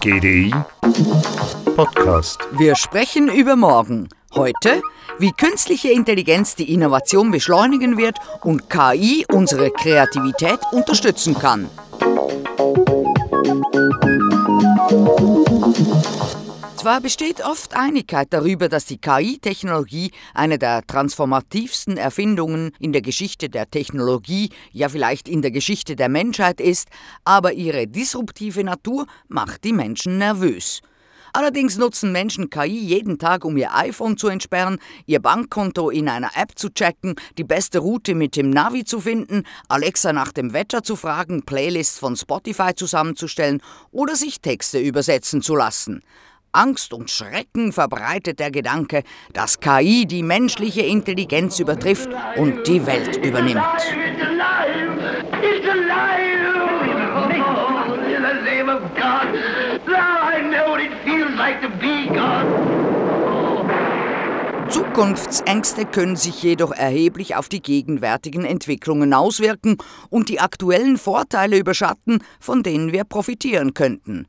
GDI 0.00 0.52
Podcast. 1.74 2.38
Wir 2.52 2.74
sprechen 2.74 3.28
über 3.28 3.56
morgen. 3.56 4.10
Heute, 4.34 4.82
wie 5.18 5.32
künstliche 5.32 5.90
Intelligenz 5.90 6.54
die 6.54 6.70
Innovation 6.74 7.30
beschleunigen 7.30 7.96
wird 7.96 8.18
und 8.42 8.68
KI 8.68 9.24
unsere 9.32 9.70
Kreativität 9.70 10.58
unterstützen 10.72 11.34
kann. 11.34 11.70
Zwar 16.80 17.02
besteht 17.02 17.44
oft 17.44 17.76
Einigkeit 17.76 18.28
darüber, 18.30 18.70
dass 18.70 18.86
die 18.86 18.96
KI-Technologie 18.96 20.12
eine 20.32 20.58
der 20.58 20.80
transformativsten 20.86 21.98
Erfindungen 21.98 22.72
in 22.78 22.94
der 22.94 23.02
Geschichte 23.02 23.50
der 23.50 23.70
Technologie, 23.70 24.48
ja 24.72 24.88
vielleicht 24.88 25.28
in 25.28 25.42
der 25.42 25.50
Geschichte 25.50 25.94
der 25.94 26.08
Menschheit 26.08 26.58
ist, 26.58 26.88
aber 27.22 27.52
ihre 27.52 27.86
disruptive 27.86 28.64
Natur 28.64 29.06
macht 29.28 29.64
die 29.64 29.74
Menschen 29.74 30.16
nervös. 30.16 30.80
Allerdings 31.34 31.76
nutzen 31.76 32.12
Menschen 32.12 32.48
KI 32.48 32.78
jeden 32.78 33.18
Tag, 33.18 33.44
um 33.44 33.58
ihr 33.58 33.74
iPhone 33.74 34.16
zu 34.16 34.28
entsperren, 34.28 34.78
ihr 35.04 35.20
Bankkonto 35.20 35.90
in 35.90 36.08
einer 36.08 36.30
App 36.34 36.58
zu 36.58 36.70
checken, 36.70 37.14
die 37.36 37.44
beste 37.44 37.80
Route 37.80 38.14
mit 38.14 38.36
dem 38.36 38.48
Navi 38.48 38.84
zu 38.84 39.00
finden, 39.00 39.44
Alexa 39.68 40.14
nach 40.14 40.32
dem 40.32 40.54
Wetter 40.54 40.82
zu 40.82 40.96
fragen, 40.96 41.42
Playlists 41.44 41.98
von 41.98 42.16
Spotify 42.16 42.74
zusammenzustellen 42.74 43.62
oder 43.92 44.16
sich 44.16 44.40
Texte 44.40 44.78
übersetzen 44.80 45.42
zu 45.42 45.54
lassen. 45.54 46.00
Angst 46.52 46.92
und 46.92 47.10
Schrecken 47.10 47.72
verbreitet 47.72 48.40
der 48.40 48.50
Gedanke, 48.50 49.02
dass 49.32 49.60
KI 49.60 50.06
die 50.06 50.22
menschliche 50.22 50.82
Intelligenz 50.82 51.60
übertrifft 51.60 52.08
und 52.36 52.66
die 52.66 52.86
Welt 52.86 53.16
übernimmt. 53.24 53.62
Zukunftsängste 64.68 65.84
können 65.84 66.16
sich 66.16 66.42
jedoch 66.42 66.72
erheblich 66.72 67.36
auf 67.36 67.48
die 67.48 67.62
gegenwärtigen 67.62 68.44
Entwicklungen 68.44 69.14
auswirken 69.14 69.78
und 70.10 70.28
die 70.28 70.40
aktuellen 70.40 70.96
Vorteile 70.96 71.58
überschatten, 71.58 72.22
von 72.38 72.62
denen 72.62 72.92
wir 72.92 73.04
profitieren 73.04 73.74
könnten. 73.74 74.26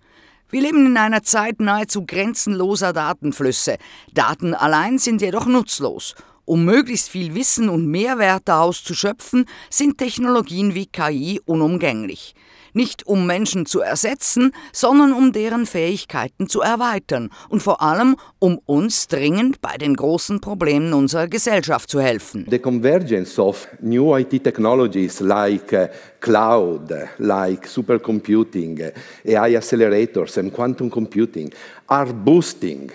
Wir 0.52 0.62
leben 0.62 0.86
in 0.86 0.98
einer 0.98 1.24
Zeit 1.24 1.62
nahezu 1.62 2.06
grenzenloser 2.06 2.92
Datenflüsse. 2.92 3.78
Daten 4.14 4.54
allein 4.54 4.98
sind 5.00 5.22
jedoch 5.22 5.46
nutzlos. 5.46 6.14
Um 6.44 6.66
möglichst 6.66 7.08
viel 7.08 7.34
Wissen 7.36 7.70
und 7.70 7.88
Mehrwert 7.88 8.50
daraus 8.50 8.84
zu 8.84 8.94
schöpfen, 8.94 9.46
sind 9.70 9.98
Technologien 9.98 10.76
wie 10.76 10.88
KI 10.88 11.40
unumgänglich 11.46 12.36
nicht 12.74 13.06
um 13.06 13.26
Menschen 13.26 13.66
zu 13.66 13.82
ersetzen, 13.82 14.54
sondern 14.74 15.14
um 15.14 15.32
deren 15.32 15.66
Fähigkeiten 15.66 16.48
zu 16.48 16.62
erweitern 16.62 17.30
und 17.50 17.62
vor 17.62 17.82
allem 17.82 18.16
um 18.40 18.60
uns 18.66 19.08
dringend 19.08 19.62
bei 19.62 19.78
den 19.78 19.96
großen 19.96 20.42
Problemen 20.42 20.94
unserer 20.94 21.28
Gesellschaft 21.28 21.90
zu 21.90 22.00
helfen. 22.00 22.46
The 22.50 22.60
convergence 22.60 23.40
of 23.40 23.68
new 23.82 24.16
IT 24.16 24.44
technologies 24.44 25.20
like 25.20 25.74
uh, 25.74 25.88
cloud, 26.20 26.94
like 27.20 27.68
supercomputing, 27.68 28.92
AI 29.26 29.56
accelerators 29.56 30.38
and 30.38 30.54
quantum 30.54 30.90
computing 30.90 31.52
are 31.88 32.14
boosting 32.14 32.92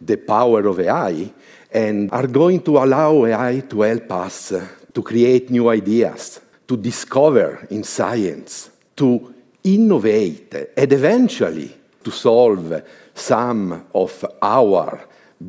the 0.00 0.16
power 0.16 0.66
of 0.66 0.78
AI 0.78 1.30
and 1.72 2.12
are 2.12 2.28
going 2.28 2.62
to 2.62 2.78
allow 2.78 3.24
AI 3.26 3.62
to 3.68 3.82
help 3.82 4.10
us 4.12 4.52
to 4.94 5.02
create 5.02 5.50
new 5.50 5.68
ideas, 5.68 6.40
to 6.66 6.76
discover 6.76 7.66
in 7.70 7.84
science 7.84 8.70
to 8.96 9.34
innovate 9.62 10.54
and 10.76 10.92
eventually 10.92 11.70
to 12.02 12.10
solve 12.10 12.82
some 13.14 13.84
of 13.94 14.24
our 14.42 15.00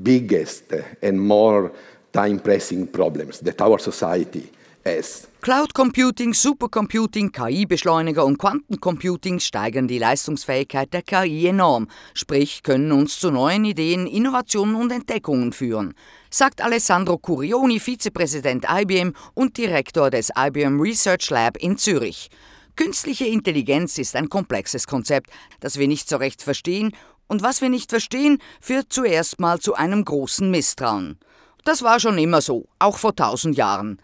biggest 0.04 0.74
and 1.02 1.20
more 1.20 1.72
time 2.12 2.40
pressing 2.40 2.88
problems 2.88 3.40
that 3.40 3.62
our 3.62 3.80
society 3.80 4.50
has. 4.84 5.28
Cloud 5.42 5.74
Computing, 5.74 6.34
Supercomputing, 6.34 7.32
KI-Beschleuniger 7.32 8.26
und 8.26 8.38
Quantencomputing 8.38 9.40
steigern 9.40 9.88
die 9.88 10.00
Leistungsfähigkeit 10.00 10.92
der 10.92 11.04
KI 11.04 11.48
enorm, 11.48 11.88
sprich 12.14 12.64
können 12.64 12.92
uns 12.92 13.20
zu 13.20 13.32
neuen 13.32 13.64
Ideen, 13.64 14.08
Innovationen 14.08 14.76
und 14.76 14.92
Entdeckungen 14.92 15.54
führen, 15.54 15.94
sagt 16.30 16.62
Alessandro 16.62 17.18
Curioni, 17.18 17.80
Vizepräsident 17.80 18.66
IBM 18.70 19.14
und 19.36 19.58
Direktor 19.58 20.10
des 20.10 20.32
IBM 20.36 20.82
Research 20.82 21.30
Lab 21.30 21.58
in 21.58 21.78
Zürich. 21.78 22.30
Künstliche 22.78 23.26
Intelligenz 23.26 23.98
ist 23.98 24.16
ein 24.16 24.30
komplexes 24.30 24.86
Konzept, 24.86 25.32
das 25.60 25.80
wir 25.80 25.88
nicht 25.88 26.08
so 26.08 26.18
recht 26.18 26.44
verstehen, 26.44 26.96
und 27.26 27.42
was 27.42 27.60
wir 27.60 27.70
nicht 27.70 27.90
verstehen, 27.90 28.38
führt 28.62 28.94
zuerst 28.94 29.40
mal 29.40 29.60
zu 29.60 29.74
einem 29.74 30.06
großen 30.06 30.50
Misstrauen. 30.52 31.18
Das 31.66 31.82
war 31.82 32.00
schon 32.00 32.20
immer 32.20 32.40
so, 32.40 32.70
auch 32.78 32.98
vor 32.98 33.16
tausend 33.16 33.58
Jahren. 33.58 34.00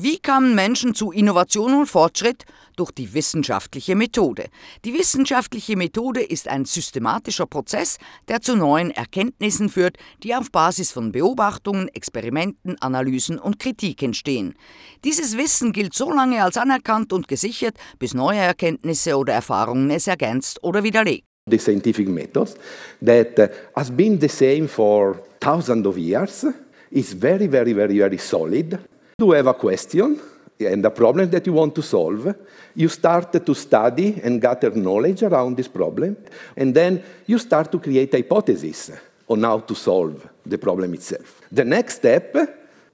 Wie 0.00 0.20
kamen 0.20 0.54
Menschen 0.54 0.94
zu 0.94 1.10
Innovation 1.10 1.74
und 1.74 1.86
Fortschritt? 1.86 2.44
Durch 2.76 2.92
die 2.92 3.14
wissenschaftliche 3.14 3.96
Methode. 3.96 4.44
Die 4.84 4.94
wissenschaftliche 4.94 5.76
Methode 5.76 6.22
ist 6.22 6.46
ein 6.46 6.66
systematischer 6.66 7.46
Prozess, 7.46 7.98
der 8.28 8.40
zu 8.40 8.54
neuen 8.54 8.92
Erkenntnissen 8.92 9.68
führt, 9.68 9.96
die 10.22 10.36
auf 10.36 10.52
Basis 10.52 10.92
von 10.92 11.10
Beobachtungen, 11.10 11.88
Experimenten, 11.88 12.80
Analysen 12.80 13.40
und 13.40 13.58
Kritik 13.58 14.00
entstehen. 14.04 14.54
Dieses 15.02 15.36
Wissen 15.36 15.72
gilt 15.72 15.94
so 15.94 16.12
lange 16.12 16.44
als 16.44 16.56
anerkannt 16.56 17.12
und 17.12 17.26
gesichert, 17.26 17.74
bis 17.98 18.14
neue 18.14 18.38
Erkenntnisse 18.38 19.16
oder 19.16 19.32
Erfahrungen 19.32 19.90
es 19.90 20.06
ergänzt 20.06 20.62
oder 20.62 20.84
widerlegt. 20.84 21.24
The 21.50 21.58
scientific 21.58 22.06
methods 22.06 22.54
that 23.04 23.50
has 23.74 23.90
been 23.90 24.20
the 24.20 24.28
same 24.28 24.68
for 24.68 25.20
thousands 25.40 25.88
of 25.88 25.98
years 25.98 26.46
is 26.92 27.14
very, 27.14 27.50
very, 27.50 27.74
very, 27.74 27.98
very 27.98 28.18
solid. 28.18 28.78
You 29.20 29.32
have 29.32 29.48
a 29.48 29.54
question 29.54 30.20
and 30.60 30.86
a 30.86 30.90
problem 30.90 31.28
that 31.30 31.44
you 31.44 31.52
want 31.52 31.74
to 31.74 31.82
solve. 31.82 32.36
You 32.76 32.88
start 32.88 33.44
to 33.44 33.52
study 33.52 34.20
and 34.22 34.40
gather 34.40 34.70
knowledge 34.70 35.24
around 35.24 35.56
this 35.56 35.66
problem, 35.66 36.16
and 36.56 36.72
then 36.72 37.02
you 37.26 37.38
start 37.38 37.72
to 37.72 37.80
create 37.80 38.12
hypotheses 38.12 38.92
on 39.28 39.42
how 39.42 39.58
to 39.58 39.74
solve 39.74 40.24
the 40.46 40.56
problem 40.56 40.94
itself. 40.94 41.40
The 41.50 41.64
next 41.64 41.96
step, 41.96 42.36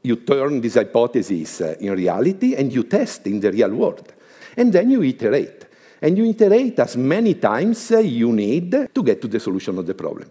you 0.03 0.17
turn 0.17 0.63
this 0.63 0.77
hypothesis 0.77 1.61
uh, 1.61 1.77
in 1.79 1.93
reality 1.93 2.55
and 2.55 2.73
you 2.73 2.85
test 2.85 3.27
in 3.27 3.41
the 3.41 3.53
real 3.53 3.75
world. 3.75 4.11
And 4.57 4.73
then 4.73 4.93
you 4.93 5.03
iterate. 5.03 5.67
And 6.01 6.17
you 6.17 6.25
iterate 6.25 6.79
as 6.79 6.97
many 6.97 7.35
times 7.35 7.91
uh, 7.93 7.99
you 7.99 8.33
need 8.33 8.71
to 8.95 9.03
get 9.03 9.21
to 9.21 9.29
the 9.29 9.41
solution 9.41 9.79
of 9.79 9.85
the 9.85 9.95
problem. 9.95 10.31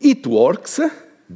It 0.00 0.24
works 0.24 0.78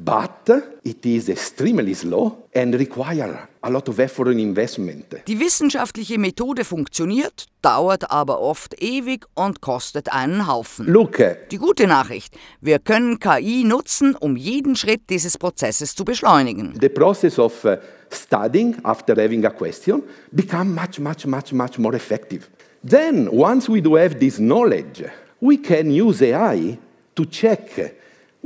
but 0.05 0.49
it 0.85 1.05
is 1.07 1.29
extremely 1.29 1.95
slow 1.95 2.49
and 2.55 2.75
require 2.75 3.49
a 3.63 3.71
lot 3.71 3.89
of 3.89 3.99
effort 3.99 4.29
and 4.29 4.41
investment. 4.41 5.07
Die 5.27 5.39
wissenschaftliche 5.41 6.19
Methode 6.19 6.65
funktioniert, 6.65 7.47
dauert 7.63 8.11
aber 8.11 8.41
oft 8.41 8.81
ewig 8.83 9.27
und 9.35 9.61
kostet 9.61 10.13
einen 10.13 10.47
Haufen. 10.47 10.87
Look, 10.87 11.19
Die 11.51 11.59
gute 11.59 11.87
Nachricht, 11.87 12.35
wir 12.61 12.79
können 12.79 13.19
KI 13.19 13.65
nutzen, 13.65 14.15
um 14.15 14.37
jeden 14.37 14.77
Schritt 14.77 15.09
dieses 15.11 15.39
Prozesses 15.39 15.95
zu 15.95 16.05
beschleunigen. 16.05 16.75
the 16.81 16.89
process 16.89 17.39
of 17.39 17.65
uh, 17.65 17.77
studying 18.11 18.77
after 18.85 19.15
having 19.21 19.45
a 19.45 19.51
question 19.51 20.03
become 20.33 20.75
much, 20.75 20.99
much, 21.01 21.27
much, 21.27 21.53
much 21.53 21.79
more 21.79 21.95
effective. 21.97 22.49
Then, 22.89 23.29
once 23.33 23.69
we 23.69 23.81
do 23.81 23.97
have 23.97 24.19
this 24.21 24.37
knowledge, 24.39 25.05
we 25.41 25.57
can 25.57 25.91
use 25.91 26.23
AI 26.23 26.79
to 27.17 27.25
check 27.25 27.97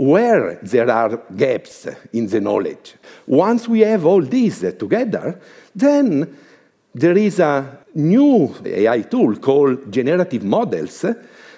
where 0.00 0.58
there 0.62 0.90
are 0.90 1.20
gaps 1.36 1.86
in 2.14 2.26
the 2.26 2.40
knowledge. 2.40 2.94
Once 3.26 3.68
we 3.68 3.80
have 3.80 4.06
all 4.06 4.22
these 4.22 4.60
together, 4.78 5.38
then 5.74 6.38
there 6.94 7.18
is 7.18 7.38
a 7.38 7.80
new 7.94 8.54
AI 8.64 9.02
tool 9.02 9.36
called 9.36 9.92
generative 9.92 10.42
models, 10.42 11.04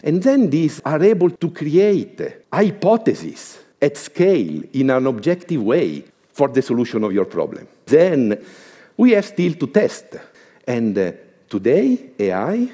and 0.03 0.21
then 0.21 0.51
these 0.51 0.81
are 0.85 1.01
able 1.05 1.31
to 1.31 1.51
create 1.51 2.21
hypotheses 2.53 3.61
at 3.81 3.97
scale 3.97 4.61
in 4.73 4.91
an 4.91 5.07
objective 5.07 5.63
way 5.63 6.03
for 6.33 6.49
the 6.49 6.63
solution 6.63 7.05
of 7.05 7.13
your 7.13 7.27
problem. 7.27 7.69
Then 7.87 8.45
we 8.97 9.13
have 9.13 9.25
still 9.25 9.55
to 9.55 9.69
test. 9.69 10.17
And 10.67 10.99
uh, 10.99 11.13
today, 11.49 12.11
AI 12.19 12.73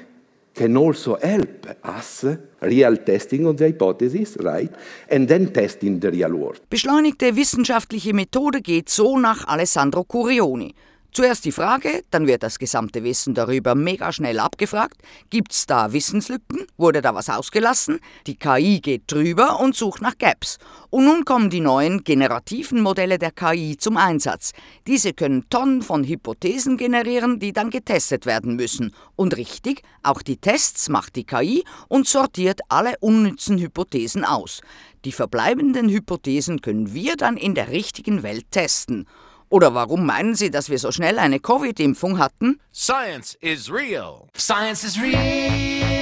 can 0.59 0.75
also 0.75 1.17
help 1.21 1.67
us 1.83 2.25
real 2.61 2.97
testing 2.97 3.45
of 3.45 3.55
the 3.55 3.65
hypothesis, 3.67 4.35
right? 4.43 4.69
And 5.09 5.27
then 5.29 5.53
test 5.53 5.83
in 5.83 5.99
the 6.01 6.11
real 6.11 6.35
world. 6.35 6.59
Beschleunigte 6.69 7.35
wissenschaftliche 7.35 8.13
Methode 8.13 8.61
geht 8.61 8.89
so 8.89 9.17
nach 9.17 9.47
Alessandro 9.47 10.03
Curioni. 10.03 10.73
Zuerst 11.11 11.43
die 11.43 11.51
Frage, 11.51 12.03
dann 12.11 12.27
wird 12.27 12.43
das 12.43 12.59
gesamte 12.59 13.03
Wissen 13.03 13.33
darüber 13.33 13.73
mega 13.73 14.13
schnell 14.13 14.39
abgefragt. 14.39 15.01
Gibt's 15.31 15.65
da 15.65 15.91
Wissenslücken? 15.91 16.67
Wurde 16.77 17.01
da 17.01 17.15
was 17.15 17.29
ausgelassen? 17.29 17.99
Die 18.27 18.35
KI 18.35 18.79
geht 18.79 19.11
drüber 19.11 19.59
und 19.59 19.75
sucht 19.75 20.03
nach 20.03 20.19
Gaps. 20.19 20.59
Und 20.91 21.05
nun 21.05 21.25
kommen 21.25 21.49
die 21.49 21.61
neuen 21.61 22.03
generativen 22.03 22.81
Modelle 22.81 23.17
der 23.17 23.31
KI 23.31 23.75
zum 23.77 23.97
Einsatz. 23.97 24.51
Diese 24.85 25.13
können 25.13 25.49
Tonnen 25.49 25.81
von 25.81 26.03
Hypothesen 26.03 26.77
generieren, 26.77 27.39
die 27.39 27.53
dann 27.53 27.71
getestet 27.71 28.27
werden 28.27 28.55
müssen. 28.55 28.93
Und 29.15 29.35
richtig, 29.35 29.81
auch 30.03 30.21
die 30.21 30.37
Tests 30.37 30.89
macht 30.89 31.15
die 31.15 31.25
KI 31.25 31.63
und 31.87 32.07
sortiert 32.07 32.61
alle 32.69 32.93
unnützen 32.99 33.57
Hypothesen 33.57 34.23
aus. 34.23 34.61
Die 35.05 35.11
verbleibenden 35.11 35.89
Hypothesen 35.89 36.61
können 36.61 36.93
wir 36.93 37.15
dann 37.15 37.35
in 37.35 37.55
der 37.55 37.69
richtigen 37.69 38.21
Welt 38.21 38.51
testen. 38.51 39.07
Oder 39.49 39.73
warum 39.73 40.05
meinen 40.05 40.35
Sie, 40.35 40.51
dass 40.51 40.69
wir 40.69 40.77
so 40.77 40.91
schnell 40.91 41.17
eine 41.17 41.39
Covid-Impfung 41.39 42.19
hatten? 42.19 42.59
Science 42.73 43.35
is 43.41 43.71
real. 43.71 44.27
Science 44.37 44.83
is 44.83 44.99
real. 45.01 45.98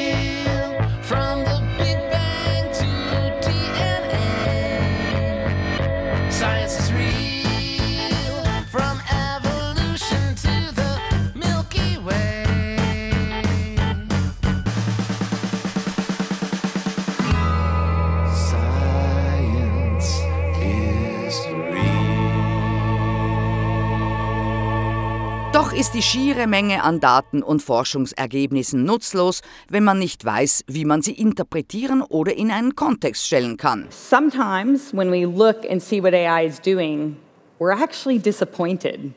Ist 25.77 25.94
die 25.94 26.01
schiere 26.01 26.47
Menge 26.47 26.83
an 26.83 27.00
Daten 27.00 27.44
und 27.44 27.62
Forschungsergebnissen 27.62 28.83
nutzlos, 28.83 29.41
wenn 29.69 29.83
man 29.83 30.00
nicht 30.00 30.25
weiß, 30.25 30.63
wie 30.65 30.85
man 30.85 31.03
sie 31.03 31.12
interpretieren 31.12 32.01
oder 32.01 32.35
in 32.35 32.50
einen 32.50 32.75
Kontext 32.75 33.27
stellen 33.27 33.57
kann. 33.57 33.85
Sometimes 33.91 34.91
when 34.91 35.12
we 35.12 35.27
look 35.27 35.69
and 35.69 35.79
see 35.79 36.01
what 36.01 36.15
AI 36.15 36.47
is 36.47 36.59
doing, 36.59 37.15
we're 37.59 37.71
actually 37.71 38.18
disappointed. 38.18 39.13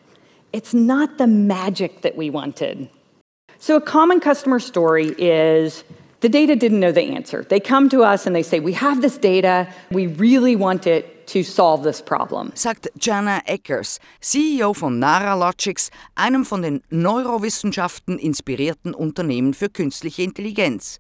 It's 0.53 0.75
not 0.75 1.17
the 1.17 1.27
magic 1.27 2.03
that 2.03 2.19
we 2.19 2.31
wanted. 2.31 2.91
So, 3.59 3.77
a 3.77 3.81
common 3.81 4.21
customer 4.21 4.61
story 4.61 5.15
is 5.17 5.83
the 6.21 6.29
data 6.29 6.55
didn't 6.55 6.81
know 6.81 6.93
the 6.93 7.03
answer. 7.03 7.45
They 7.45 7.61
come 7.61 7.89
to 7.91 8.03
us 8.03 8.27
and 8.27 8.35
they 8.35 8.43
say, 8.43 8.61
We 8.61 8.73
have 8.75 9.03
this 9.03 9.19
data, 9.19 9.67
we 9.91 10.07
really 10.07 10.57
want 10.57 10.87
it 10.87 11.27
to 11.29 11.43
solve 11.43 11.83
this 11.85 12.03
problem. 12.03 12.53
sagt 12.55 12.91
Jana 13.01 13.41
Eckers, 13.47 13.99
CEO 14.21 14.75
von 14.75 14.99
Naralogics, 14.99 15.91
einem 16.15 16.45
von 16.45 16.63
den 16.63 16.83
Neurowissenschaften 16.91 18.19
inspirierten 18.19 18.95
Unternehmen 18.95 19.55
für 19.55 19.69
künstliche 19.69 20.23
Intelligenz. 20.23 20.99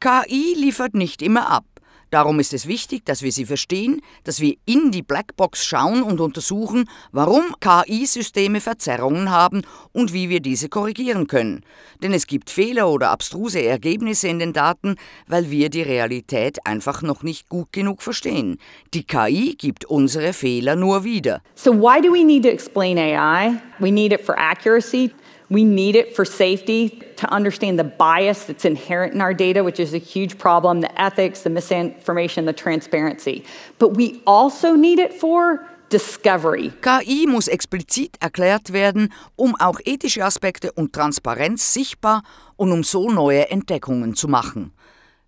KI 0.00 0.54
liefert 0.56 0.94
nicht 0.94 1.22
immer 1.22 1.50
ab. 1.50 1.64
Darum 2.10 2.40
ist 2.40 2.54
es 2.54 2.66
wichtig, 2.66 3.04
dass 3.04 3.22
wir 3.22 3.32
sie 3.32 3.44
verstehen, 3.44 4.00
dass 4.24 4.40
wir 4.40 4.54
in 4.64 4.90
die 4.90 5.02
Blackbox 5.02 5.64
schauen 5.64 6.02
und 6.02 6.20
untersuchen, 6.20 6.88
warum 7.12 7.54
KI-Systeme 7.60 8.60
Verzerrungen 8.60 9.30
haben 9.30 9.62
und 9.92 10.12
wie 10.12 10.28
wir 10.28 10.40
diese 10.40 10.68
korrigieren 10.68 11.26
können. 11.26 11.62
Denn 12.02 12.14
es 12.14 12.26
gibt 12.26 12.50
Fehler 12.50 12.88
oder 12.88 13.10
abstruse 13.10 13.62
Ergebnisse 13.62 14.28
in 14.28 14.38
den 14.38 14.52
Daten, 14.52 14.96
weil 15.26 15.50
wir 15.50 15.68
die 15.68 15.82
Realität 15.82 16.58
einfach 16.64 17.02
noch 17.02 17.22
nicht 17.22 17.48
gut 17.48 17.72
genug 17.72 18.02
verstehen. 18.02 18.58
Die 18.94 19.04
KI 19.04 19.54
gibt 19.58 19.84
unsere 19.84 20.32
Fehler 20.32 20.76
nur 20.76 21.04
wieder. 21.04 21.42
So, 21.54 21.72
why 21.72 22.00
do 22.00 22.12
we 22.12 22.24
need 22.24 22.42
to 22.44 22.48
explain 22.48 22.98
AI? 22.98 23.60
We 23.78 23.90
need 23.90 24.12
it 24.12 24.24
for 24.24 24.38
accuracy. 24.38 25.12
We 25.50 25.64
need 25.64 25.96
it 25.96 26.14
for 26.14 26.24
safety, 26.24 27.02
to 27.16 27.26
understand 27.32 27.78
the 27.78 27.84
bias 27.84 28.44
that's 28.44 28.64
inherent 28.64 29.14
in 29.14 29.20
our 29.20 29.34
data, 29.34 29.64
which 29.64 29.80
is 29.80 29.92
a 29.94 29.98
huge 29.98 30.38
problem, 30.38 30.82
the 30.82 31.00
ethics, 31.00 31.42
the 31.42 31.50
misinformation, 31.50 32.44
the 32.44 32.52
transparency. 32.52 33.44
But 33.78 33.96
we 33.96 34.22
also 34.26 34.74
need 34.74 34.98
it 34.98 35.12
for 35.12 35.66
discovery. 35.88 36.72
KI 36.80 37.26
muss 37.26 37.48
explizit 37.48 38.16
erklärt 38.20 38.72
werden, 38.72 39.12
um 39.36 39.56
auch 39.56 39.80
ethische 39.84 40.24
Aspekte 40.24 40.70
und 40.72 40.92
Transparenz 40.92 41.72
sichtbar 41.72 42.22
und 42.56 42.70
um 42.72 42.84
so 42.84 43.10
neue 43.10 43.50
Entdeckungen 43.50 44.14
zu 44.14 44.28
machen. 44.28 44.72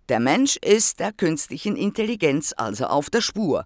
Der 0.07 0.19
Mensch 0.19 0.57
ist 0.57 0.99
der 0.99 1.13
künstlichen 1.13 1.75
Intelligenz 1.75 2.53
also 2.55 2.85
auf 2.85 3.09
der 3.09 3.21
Spur. 3.21 3.65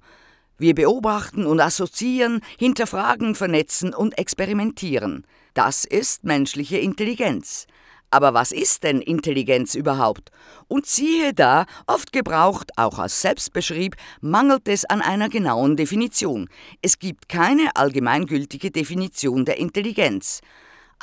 Wir 0.57 0.73
beobachten 0.73 1.45
und 1.45 1.59
assoziieren, 1.59 2.41
hinterfragen, 2.57 3.35
vernetzen 3.35 3.93
und 3.93 4.17
experimentieren. 4.17 5.25
Das 5.55 5.85
ist 5.85 6.25
menschliche 6.25 6.77
Intelligenz. 6.77 7.65
Aber 8.11 8.33
was 8.33 8.51
ist 8.51 8.83
denn 8.83 9.01
Intelligenz 9.01 9.73
überhaupt? 9.73 10.29
Und 10.67 10.85
siehe 10.85 11.33
da, 11.33 11.65
oft 11.87 12.11
gebraucht, 12.11 12.71
auch 12.75 12.99
als 12.99 13.21
Selbstbeschrieb, 13.21 13.95
mangelt 14.19 14.67
es 14.67 14.83
an 14.83 15.01
einer 15.01 15.29
genauen 15.29 15.77
Definition. 15.77 16.49
Es 16.81 16.99
gibt 16.99 17.29
keine 17.29 17.73
allgemeingültige 17.75 18.69
Definition 18.69 19.45
der 19.45 19.57
Intelligenz. 19.57 20.41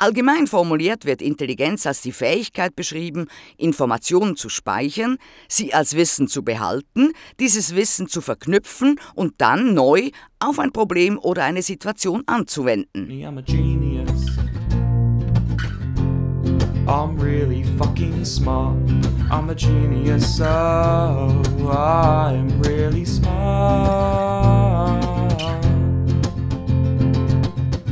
Allgemein 0.03 0.47
formuliert 0.47 1.05
wird 1.05 1.21
Intelligenz 1.21 1.87
als 1.87 2.01
die 2.01 2.11
Fähigkeit 2.11 2.75
beschrieben, 2.75 3.27
Informationen 3.55 4.35
zu 4.35 4.49
speichern, 4.49 5.15
sie 5.47 5.73
als 5.73 5.95
Wissen 5.95 6.27
zu 6.27 6.43
behalten, 6.43 7.13
dieses 7.39 7.73
Wissen 7.73 8.09
zu 8.09 8.19
verknüpfen 8.19 8.99
und 9.15 9.35
dann 9.37 9.73
neu 9.73 10.09
auf 10.39 10.59
ein 10.59 10.73
Problem 10.73 11.17
oder 11.17 11.45
eine 11.45 11.61
Situation 11.61 12.23
anzuwenden. 12.25 13.09
I'm 16.85 17.17
really 17.17 17.63
fucking 17.77 18.25
smart. 18.25 18.75
I'm 19.31 19.49
a 19.49 19.55
genius, 19.55 20.35
so 20.35 20.43
I'm 20.43 21.41
really 22.61 23.05
smart. 23.05 24.43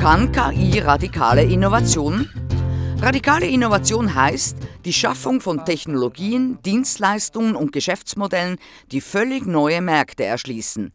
Kann 0.02 0.32
KI 0.32 0.80
radikale 0.80 1.44
Innovation? 1.44 2.28
Radikale 3.02 3.46
Innovation 3.46 4.16
heißt 4.16 4.58
die 4.84 4.94
Schaffung 4.94 5.42
von 5.42 5.64
Technologien, 5.64 6.58
Dienstleistungen 6.66 7.56
und 7.56 7.72
Geschäftsmodellen, 7.72 8.58
die 8.92 9.00
völlig 9.00 9.46
neue 9.46 9.80
Märkte 9.80 10.24
erschließen. 10.24 10.92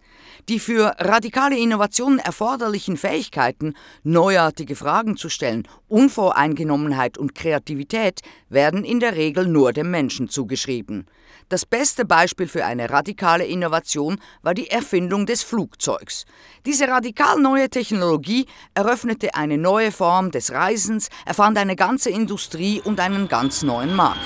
Die 0.49 0.61
für 0.61 0.95
radikale 1.01 1.59
Innovationen 1.59 2.21
erforderlichen 2.21 2.97
Fähigkeiten, 2.97 3.75
neuartige 4.05 4.77
Fragen 4.77 5.17
zu 5.17 5.29
stellen, 5.29 5.67
Unvoreingenommenheit 5.89 7.19
und 7.19 7.35
Kreativität 7.35 8.21
werden 8.49 8.85
in 8.85 9.01
der 9.01 9.17
Regel 9.17 9.49
nur 9.49 9.73
dem 9.73 9.91
Menschen 9.91 10.29
zugeschrieben. 10.29 11.07
Das 11.49 11.67
beste 11.67 12.05
Beispiel 12.05 12.47
für 12.47 12.65
eine 12.65 12.91
radikale 12.91 13.45
Innovation 13.45 14.21
war 14.43 14.55
die 14.55 14.71
Erfindung 14.71 15.27
des 15.27 15.43
Flugzeugs. 15.43 16.27
Diese 16.65 16.87
radikal 16.87 17.41
neue 17.41 17.69
Technologie 17.69 18.47
eröffnete 18.75 19.35
eine 19.35 19.59
neue 19.59 19.91
Form 19.91 20.31
des 20.31 20.53
Reisens, 20.53 21.09
erfand 21.25 21.59
eine 21.59 21.75
ganze 21.75 22.11
Industrie 22.11 22.81
und 22.81 23.01
einen 23.01 23.27
ganz 23.27 23.65
neuen 23.65 23.97
Markt. 23.97 24.21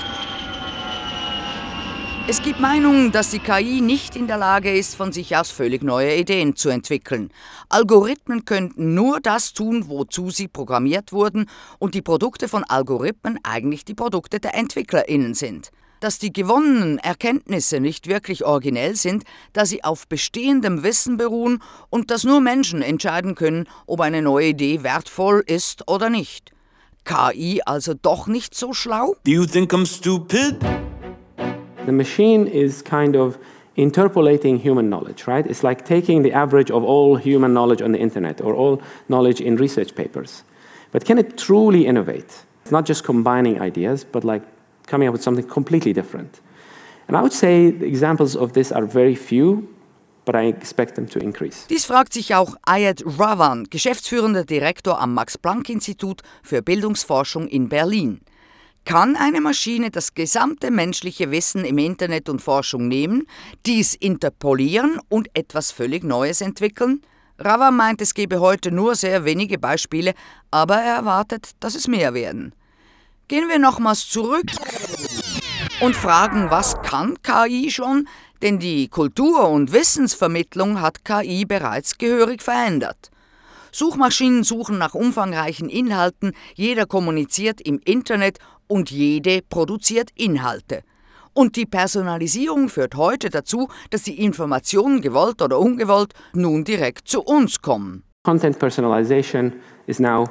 Es 2.27 2.41
gibt 2.43 2.59
Meinungen, 2.59 3.11
dass 3.11 3.31
die 3.31 3.39
KI 3.39 3.81
nicht 3.81 4.15
in 4.15 4.27
der 4.27 4.37
Lage 4.37 4.71
ist, 4.71 4.95
von 4.95 5.11
sich 5.11 5.35
aus 5.35 5.49
völlig 5.49 5.83
neue 5.83 6.15
Ideen 6.15 6.55
zu 6.55 6.69
entwickeln. 6.69 7.31
Algorithmen 7.67 8.45
könnten 8.45 8.93
nur 8.93 9.19
das 9.19 9.53
tun, 9.53 9.89
wozu 9.89 10.29
sie 10.29 10.47
programmiert 10.47 11.11
wurden, 11.11 11.47
und 11.79 11.95
die 11.95 12.01
Produkte 12.01 12.47
von 12.47 12.63
Algorithmen 12.63 13.39
eigentlich 13.43 13.85
die 13.85 13.95
Produkte 13.95 14.39
der 14.39 14.55
EntwicklerInnen 14.55 15.33
sind. 15.33 15.71
Dass 15.99 16.19
die 16.19 16.31
gewonnenen 16.31 16.99
Erkenntnisse 16.99 17.79
nicht 17.79 18.07
wirklich 18.07 18.45
originell 18.45 18.95
sind, 18.95 19.23
da 19.53 19.65
sie 19.65 19.83
auf 19.83 20.07
bestehendem 20.07 20.83
Wissen 20.83 21.17
beruhen 21.17 21.61
und 21.89 22.11
dass 22.11 22.23
nur 22.23 22.39
Menschen 22.39 22.81
entscheiden 22.81 23.35
können, 23.35 23.67
ob 23.87 23.99
eine 23.99 24.21
neue 24.21 24.49
Idee 24.49 24.83
wertvoll 24.83 25.43
ist 25.45 25.87
oder 25.87 26.09
nicht. 26.09 26.51
KI 27.03 27.61
also 27.65 27.93
doch 27.95 28.27
nicht 28.27 28.53
so 28.55 28.73
schlau? 28.73 29.15
Do 29.25 29.31
you 29.31 29.45
think 29.45 29.73
I'm 29.73 29.87
stupid? 29.87 30.57
The 31.85 31.91
machine 31.91 32.47
is 32.47 32.81
kind 32.81 33.15
of 33.15 33.37
interpolating 33.75 34.59
human 34.59 34.89
knowledge, 34.89 35.27
right? 35.27 35.45
It's 35.47 35.63
like 35.63 35.85
taking 35.85 36.23
the 36.23 36.31
average 36.33 36.69
of 36.69 36.83
all 36.83 37.15
human 37.15 37.53
knowledge 37.53 37.81
on 37.81 37.91
the 37.91 37.99
internet 37.99 38.41
or 38.41 38.53
all 38.53 38.81
knowledge 39.07 39.41
in 39.41 39.55
research 39.55 39.95
papers. 39.95 40.43
But 40.91 41.05
can 41.05 41.17
it 41.17 41.37
truly 41.37 41.85
innovate? 41.87 42.45
It's 42.61 42.71
not 42.71 42.85
just 42.85 43.03
combining 43.03 43.59
ideas, 43.61 44.03
but 44.03 44.23
like 44.23 44.43
coming 44.87 45.07
up 45.07 45.13
with 45.13 45.23
something 45.23 45.47
completely 45.47 45.93
different. 45.93 46.41
And 47.07 47.17
I 47.17 47.21
would 47.21 47.33
say 47.33 47.71
the 47.71 47.87
examples 47.87 48.35
of 48.35 48.53
this 48.53 48.71
are 48.71 48.85
very 48.85 49.15
few, 49.15 49.67
but 50.25 50.35
I 50.35 50.43
expect 50.43 50.95
them 50.95 51.07
to 51.07 51.19
increase. 51.19 51.65
Dies 51.67 51.85
fragt 51.85 52.13
sich 52.13 52.35
auch 52.35 52.55
Ayat 52.65 53.03
Ravan, 53.05 53.67
geschäftsführender 53.69 54.45
Direktor 54.45 54.99
am 54.99 55.13
Max-Planck-Institut 55.13 56.21
für 56.43 56.61
Bildungsforschung 56.61 57.47
in 57.47 57.69
Berlin. 57.69 58.21
Kann 58.83 59.15
eine 59.15 59.41
Maschine 59.41 59.91
das 59.91 60.15
gesamte 60.15 60.71
menschliche 60.71 61.29
Wissen 61.31 61.65
im 61.65 61.77
Internet 61.77 62.29
und 62.29 62.41
Forschung 62.41 62.87
nehmen, 62.87 63.27
dies 63.65 63.93
interpolieren 63.93 64.99
und 65.07 65.29
etwas 65.35 65.71
völlig 65.71 66.03
Neues 66.03 66.41
entwickeln? 66.41 67.01
Rava 67.37 67.71
meint, 67.71 68.01
es 68.01 68.13
gebe 68.13 68.39
heute 68.39 68.71
nur 68.71 68.95
sehr 68.95 69.23
wenige 69.23 69.59
Beispiele, 69.59 70.13
aber 70.49 70.75
er 70.75 70.95
erwartet, 70.95 71.51
dass 71.59 71.75
es 71.75 71.87
mehr 71.87 72.13
werden. 72.13 72.53
Gehen 73.27 73.47
wir 73.49 73.59
nochmals 73.59 74.09
zurück 74.09 74.45
und 75.79 75.95
fragen, 75.95 76.49
was 76.49 76.81
kann 76.81 77.17
KI 77.21 77.71
schon? 77.71 78.07
Denn 78.41 78.59
die 78.59 78.89
Kultur- 78.89 79.49
und 79.49 79.71
Wissensvermittlung 79.71 80.81
hat 80.81 81.05
KI 81.05 81.45
bereits 81.45 81.97
gehörig 81.97 82.41
verändert. 82.41 83.11
Suchmaschinen 83.71 84.43
suchen 84.43 84.77
nach 84.77 84.95
umfangreichen 84.95 85.69
Inhalten, 85.69 86.33
jeder 86.55 86.85
kommuniziert 86.85 87.61
im 87.61 87.79
Internet 87.85 88.39
und 88.71 88.89
jede 88.89 89.41
produziert 89.41 90.11
Inhalte. 90.15 90.83
Und 91.33 91.57
die 91.57 91.65
Personalisierung 91.65 92.69
führt 92.69 92.95
heute 92.95 93.29
dazu, 93.29 93.67
dass 93.89 94.03
die 94.03 94.23
Informationen, 94.23 95.01
gewollt 95.01 95.41
oder 95.41 95.59
ungewollt, 95.59 96.13
nun 96.33 96.63
direkt 96.63 97.07
zu 97.07 97.21
uns 97.21 97.61
kommen. 97.61 98.03
Content 98.23 98.57
personalization 98.59 99.53
is 99.87 99.99
now 99.99 100.25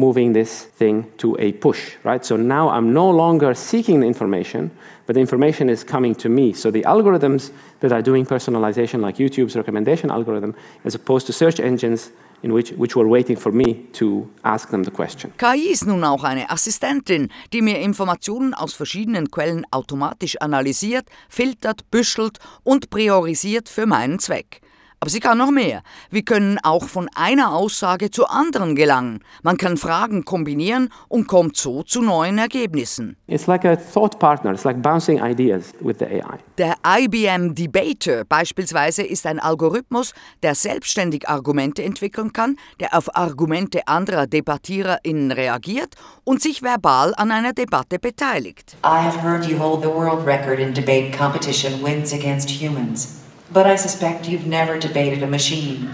moving 0.00 0.32
this 0.32 0.64
thing 0.78 1.04
to 1.18 1.36
a 1.38 1.52
push, 1.52 1.96
right? 2.04 2.24
So 2.24 2.36
now 2.36 2.70
I'm 2.70 2.92
no 2.92 3.08
longer 3.10 3.54
seeking 3.54 4.00
the 4.00 4.06
information, 4.06 4.70
but 5.06 5.14
the 5.14 5.20
information 5.20 5.68
is 5.68 5.84
coming 5.84 6.14
to 6.16 6.28
me. 6.28 6.52
So 6.54 6.70
the 6.70 6.84
algorithms 6.94 7.52
that 7.80 7.92
are 7.92 8.02
doing 8.02 8.26
personalization, 8.26 9.00
like 9.00 9.16
YouTube's 9.18 9.56
recommendation 9.56 10.10
algorithm, 10.10 10.54
as 10.84 10.94
opposed 10.94 11.26
to 11.26 11.32
search 11.32 11.60
engines 11.60 12.10
in 12.42 12.52
which, 12.52 12.72
which 12.72 12.96
were 12.96 13.08
waiting 13.08 13.36
for 13.36 13.52
me 13.52 13.86
to 13.92 14.28
ask 14.42 14.70
them 14.70 14.84
the 14.84 14.90
question. 14.90 15.32
KI 15.36 15.70
ist 15.70 15.86
nun 15.86 16.04
auch 16.04 16.24
eine 16.24 16.50
Assistentin, 16.50 17.28
die 17.52 17.62
mir 17.62 17.78
Informationen 17.80 18.54
aus 18.54 18.72
verschiedenen 18.72 19.30
Quellen 19.30 19.66
automatisch 19.70 20.36
analysiert, 20.40 21.06
filtert, 21.28 21.90
büschelt 21.90 22.38
und 22.64 22.88
priorisiert 22.90 23.68
für 23.68 23.86
meinen 23.86 24.18
Zweck. 24.18 24.62
Aber 25.02 25.08
sie 25.08 25.20
kann 25.20 25.38
noch 25.38 25.50
mehr. 25.50 25.82
Wir 26.10 26.22
können 26.22 26.58
auch 26.62 26.84
von 26.84 27.08
einer 27.14 27.54
Aussage 27.54 28.10
zur 28.10 28.30
anderen 28.30 28.76
gelangen. 28.76 29.24
Man 29.42 29.56
kann 29.56 29.78
Fragen 29.78 30.26
kombinieren 30.26 30.90
und 31.08 31.26
kommt 31.26 31.56
so 31.56 31.82
zu 31.82 32.02
neuen 32.02 32.36
Ergebnissen. 32.36 33.16
It's 33.26 33.46
like 33.46 33.64
a 33.64 33.76
thought 33.76 34.18
partner, 34.18 34.52
it's 34.52 34.64
like 34.64 34.82
bouncing 34.82 35.18
ideas 35.18 35.72
with 35.80 35.96
the 36.00 36.04
AI. 36.04 36.38
Der 36.58 36.74
IBM 36.84 37.54
Debater 37.54 38.26
beispielsweise 38.26 39.02
ist 39.02 39.24
ein 39.24 39.38
Algorithmus, 39.38 40.12
der 40.42 40.54
selbstständig 40.54 41.26
Argumente 41.26 41.82
entwickeln 41.82 42.34
kann, 42.34 42.56
der 42.78 42.94
auf 42.94 43.16
Argumente 43.16 43.88
anderer 43.88 44.26
DebattiererInnen 44.26 45.32
reagiert 45.32 45.94
und 46.24 46.42
sich 46.42 46.62
verbal 46.62 47.14
an 47.16 47.30
einer 47.30 47.54
Debatte 47.54 47.98
beteiligt. 47.98 48.76
I 48.84 49.02
have 49.02 49.22
heard 49.22 49.46
you 49.46 49.58
hold 49.58 49.82
the 49.82 49.88
world 49.88 50.26
record 50.26 50.58
in 50.58 50.74
debate 50.74 51.16
competition 51.16 51.82
wins 51.82 52.12
against 52.12 52.50
humans, 52.50 53.19
but 53.52 53.66
I 53.66 53.74
suspect 53.74 54.28
you've 54.28 54.46
never 54.46 54.78
debated 54.78 55.22
a 55.22 55.26
machine. 55.26 55.90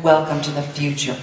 Welcome 0.00 0.40
to 0.42 0.50
the 0.52 0.62
future. 0.62 1.16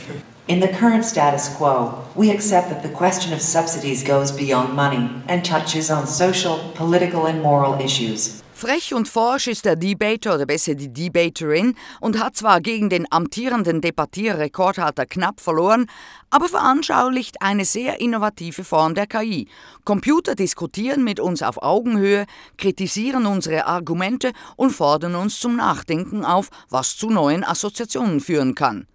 In 0.48 0.60
the 0.60 0.68
current 0.68 1.06
status 1.06 1.48
quo, 1.56 2.06
we 2.14 2.30
accept 2.30 2.70
that 2.70 2.84
the 2.84 2.90
question 2.90 3.32
of 3.32 3.42
subsidies 3.42 4.04
goes 4.04 4.34
beyond 4.34 4.74
money 4.74 5.24
and 5.28 5.46
touches 5.46 5.90
on 5.90 6.08
social, 6.08 6.72
political, 6.76 7.26
and 7.26 7.42
moral 7.42 7.80
issues. 7.80 8.41
Frech 8.62 8.94
und 8.94 9.08
forsch 9.08 9.48
ist 9.48 9.66
der 9.66 9.76
Debater 9.76 10.36
oder 10.36 10.46
besser 10.46 10.76
die 10.76 10.94
Debaterin 10.94 11.74
und 12.00 12.20
hat 12.20 12.36
zwar 12.36 12.62
gegen 12.62 12.92
den 12.92 13.12
amtierenden 13.12 13.82
Debattierrekordhalter 13.82 15.08
knapp 15.08 15.42
verloren, 15.42 15.88
aber 16.30 16.48
veranschaulicht 16.48 17.42
eine 17.42 17.66
sehr 17.66 18.00
innovative 18.00 18.64
Form 18.64 18.94
der 18.94 19.08
KI. 19.08 19.48
Computer 19.84 20.36
diskutieren 20.36 21.04
mit 21.04 21.20
uns 21.20 21.42
auf 21.42 21.64
Augenhöhe, 21.64 22.28
kritisieren 22.60 23.26
unsere 23.26 23.66
Argumente 23.66 24.32
und 24.58 24.70
fordern 24.70 25.16
uns 25.16 25.40
zum 25.40 25.56
Nachdenken 25.56 26.24
auf, 26.24 26.50
was 26.70 26.98
zu 26.98 27.10
neuen 27.10 27.44
Assoziationen 27.44 28.20
führen 28.20 28.54
kann. 28.54 28.86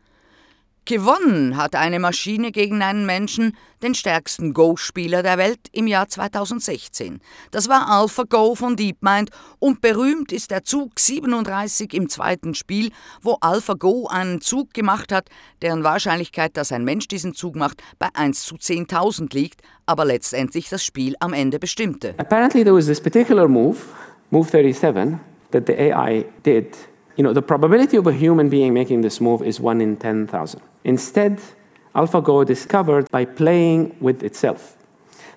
Gewonnen 0.86 1.56
hat 1.56 1.74
eine 1.74 1.98
Maschine 1.98 2.52
gegen 2.52 2.80
einen 2.80 3.06
Menschen, 3.06 3.56
den 3.82 3.92
stärksten 3.96 4.54
Go-Spieler 4.54 5.24
der 5.24 5.36
Welt 5.36 5.58
im 5.72 5.88
Jahr 5.88 6.06
2016. 6.06 7.20
Das 7.50 7.68
war 7.68 7.88
AlphaGo 7.88 8.54
von 8.54 8.76
DeepMind 8.76 9.30
und 9.58 9.80
berühmt 9.80 10.30
ist 10.30 10.52
der 10.52 10.62
Zug 10.62 11.00
37 11.00 11.92
im 11.92 12.08
zweiten 12.08 12.54
Spiel, 12.54 12.92
wo 13.20 13.36
AlphaGo 13.40 14.06
einen 14.06 14.40
Zug 14.40 14.74
gemacht 14.74 15.10
hat, 15.10 15.28
deren 15.60 15.82
Wahrscheinlichkeit, 15.82 16.56
dass 16.56 16.70
ein 16.70 16.84
Mensch 16.84 17.08
diesen 17.08 17.34
Zug 17.34 17.56
macht, 17.56 17.82
bei 17.98 18.08
1 18.14 18.44
zu 18.44 18.54
10.000 18.54 19.34
liegt, 19.34 19.62
aber 19.86 20.04
letztendlich 20.04 20.68
das 20.68 20.84
Spiel 20.84 21.16
am 21.18 21.32
Ende 21.32 21.58
bestimmte. 21.58 22.14
Apparently, 22.18 22.62
there 22.62 22.76
was 22.76 22.86
this 22.86 23.00
particular 23.00 23.48
move, 23.48 23.78
Move 24.30 24.48
37, 24.48 25.18
that 25.50 25.66
the 25.66 25.74
AI 25.74 26.26
did. 26.44 26.76
You 27.16 27.24
know, 27.24 27.32
the 27.32 27.42
probability 27.42 27.96
of 27.96 28.06
a 28.06 28.12
human 28.12 28.48
being 28.48 28.74
making 28.74 29.00
this 29.00 29.20
move 29.20 29.42
is 29.42 29.58
1 29.58 29.80
in 29.80 29.96
10,000. 29.96 30.60
Instead, 30.84 31.40
AlphaGo 31.94 32.44
discovered 32.44 33.10
by 33.10 33.24
playing 33.24 33.96
with 34.00 34.22
itself. 34.22 34.76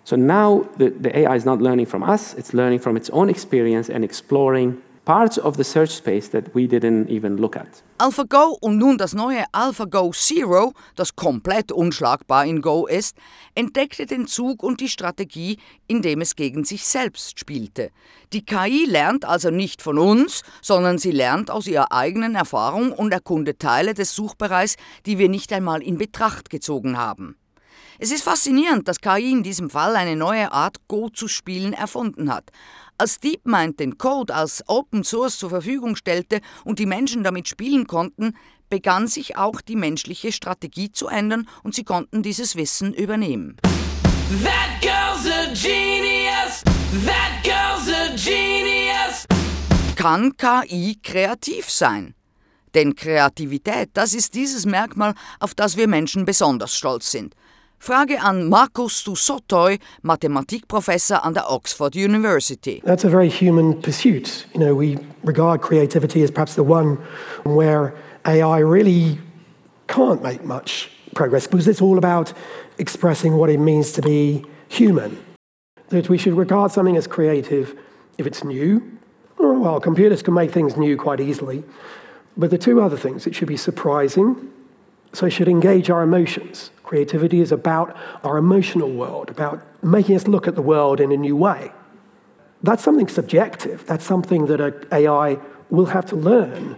So 0.03 0.15
now 0.15 0.67
the, 0.77 0.89
the 0.89 1.17
AI 1.19 1.36
is 1.36 1.45
not 1.45 1.62
learning 1.62 1.86
from 1.86 2.03
us, 2.03 2.33
it's 2.33 2.53
learning 2.53 2.79
from 2.79 2.98
its 2.98 3.09
own 3.12 3.29
experience 3.29 3.89
and 3.89 4.03
exploring 4.03 4.81
parts 5.09 5.39
of 5.39 5.55
the 5.55 5.63
search 5.63 5.89
space 5.89 6.29
that 6.29 6.53
we 6.53 6.67
didn't 6.67 7.09
even 7.09 7.37
look 7.37 7.57
at. 7.57 7.81
AlphaGo 7.97 8.59
und 8.61 8.77
nun 8.77 8.99
das 8.99 9.15
neue 9.15 9.43
AlphaGo 9.51 10.11
Zero, 10.11 10.73
das 10.95 11.15
komplett 11.15 11.71
unschlagbar 11.71 12.45
in 12.45 12.61
Go 12.61 12.85
ist, 12.85 13.17
entdeckte 13.55 14.05
den 14.05 14.27
Zug 14.27 14.61
und 14.61 14.81
die 14.81 14.87
Strategie, 14.87 15.57
indem 15.87 16.21
es 16.21 16.35
gegen 16.35 16.63
sich 16.63 16.85
selbst 16.85 17.39
spielte. 17.39 17.89
Die 18.33 18.45
KI 18.45 18.85
lernt 18.85 19.25
also 19.25 19.49
nicht 19.49 19.81
von 19.81 19.97
uns, 19.97 20.43
sondern 20.61 20.99
sie 20.99 21.11
lernt 21.11 21.49
aus 21.49 21.65
ihrer 21.65 21.91
eigenen 21.91 22.35
Erfahrung 22.35 22.91
und 22.91 23.11
erkundet 23.11 23.59
Teile 23.59 23.95
des 23.95 24.13
Suchbereichs, 24.13 24.75
die 25.07 25.17
wir 25.17 25.27
nicht 25.27 25.51
einmal 25.51 25.81
in 25.81 25.97
Betracht 25.97 26.51
gezogen 26.51 26.99
haben. 26.99 27.35
Es 28.01 28.11
ist 28.11 28.23
faszinierend, 28.23 28.87
dass 28.87 29.01
KI 29.01 29.31
in 29.31 29.43
diesem 29.43 29.69
Fall 29.69 29.97
eine 29.97 30.15
neue 30.15 30.53
Art 30.53 30.77
Go 30.87 31.09
zu 31.09 31.27
spielen 31.27 31.73
erfunden 31.73 32.33
hat. 32.33 32.49
Als 33.01 33.22
DeepMind 33.22 33.79
den 33.79 33.98
Code 33.98 34.36
als 34.36 34.62
Open 34.68 35.06
Source 35.06 35.38
zur 35.38 35.50
Verfügung 35.50 35.96
stellte 35.96 36.41
und 36.65 36.79
die 36.79 36.86
Menschen 36.86 37.24
damit 37.24 37.48
spielen 37.48 37.88
konnten, 37.88 38.36
begann 38.70 39.08
sich 39.08 39.38
auch 39.38 39.62
die 39.62 39.77
menschliche 39.77 40.34
Strategie 40.34 40.91
zu 40.91 41.08
ändern 41.08 41.48
und 41.63 41.74
sie 41.74 41.86
konnten 41.86 42.24
dieses 42.24 42.58
Wissen 42.58 42.94
übernehmen. 42.94 43.56
That 44.44 44.82
girl's 44.82 45.25
a 45.34 45.46
genius. 45.53 46.62
That 47.06 47.41
girl's 47.41 47.88
a 47.88 48.10
genius. 48.18 49.25
Kann 49.96 50.36
KI 50.36 51.00
kreativ 51.01 51.70
sein? 51.70 52.15
Denn 52.75 52.96
Kreativität, 52.96 53.91
das 53.94 54.13
ist 54.13 54.36
dieses 54.36 54.65
Merkmal, 54.65 55.13
auf 55.39 55.56
das 55.56 55.77
wir 55.77 55.88
Menschen 55.88 56.25
besonders 56.25 56.75
stolz 56.75 57.12
sind. 57.12 57.34
Frage 57.79 58.19
an 58.21 58.50
Markus 58.50 59.03
Tussotoi, 59.03 59.79
Mathematikprofessor 60.03 61.25
an 61.25 61.33
der 61.33 61.43
Oxford 61.48 61.95
University. 61.95 62.81
That's 62.83 63.05
a 63.05 63.09
very 63.09 63.29
human 63.29 63.81
pursuit. 63.81 64.45
You 64.53 64.59
know, 64.59 64.75
we 64.75 64.98
regard 65.24 65.62
creativity 65.62 66.21
as 66.21 66.29
perhaps 66.29 66.55
the 66.55 66.63
one 66.63 66.98
where 67.43 67.95
AI 68.25 68.59
really 68.59 69.17
can't 69.88 70.21
make 70.21 70.43
much 70.43 70.91
progress 71.15 71.48
because 71.48 71.69
it's 71.69 71.81
all 71.81 71.98
about 71.98 72.33
expressing 72.79 73.38
what 73.38 73.50
it 73.50 73.59
means 73.59 73.93
to 73.93 74.01
be 74.01 74.43
human. 74.67 75.17
That 75.88 76.09
we 76.09 76.17
should 76.17 76.33
regard 76.33 76.71
something 76.71 76.98
as 76.98 77.07
creative 77.07 77.79
if 78.17 78.27
it's 78.27 78.43
new. 78.43 79.00
Well, 79.38 79.79
computers 79.79 80.21
can 80.21 80.33
make 80.33 80.51
things 80.51 80.75
new 80.75 80.98
quite 80.98 81.21
easily. 81.21 81.63
But 82.36 82.50
the 82.50 82.57
two 82.57 82.81
other 82.81 82.98
things, 82.98 83.25
it 83.25 83.36
should 83.36 83.48
be 83.48 83.57
surprising, 83.57 84.51
so 85.13 85.25
it 85.25 85.31
should 85.31 85.47
engage 85.47 85.89
our 85.89 86.03
emotions. 86.03 86.71
Creativity 86.83 87.41
is 87.41 87.51
about 87.51 87.95
our 88.23 88.37
emotional 88.37 88.91
world, 88.91 89.29
about 89.29 89.61
making 89.81 90.15
us 90.15 90.27
look 90.27 90.47
at 90.47 90.55
the 90.55 90.61
world 90.61 90.99
in 90.99 91.11
a 91.11 91.17
new 91.17 91.35
way. 91.35 91.71
That's 92.63 92.83
something 92.83 93.07
subjective. 93.07 93.85
That's 93.85 94.05
something 94.05 94.47
that 94.47 94.87
AI 94.91 95.37
will 95.69 95.87
have 95.87 96.05
to 96.07 96.15
learn. 96.15 96.75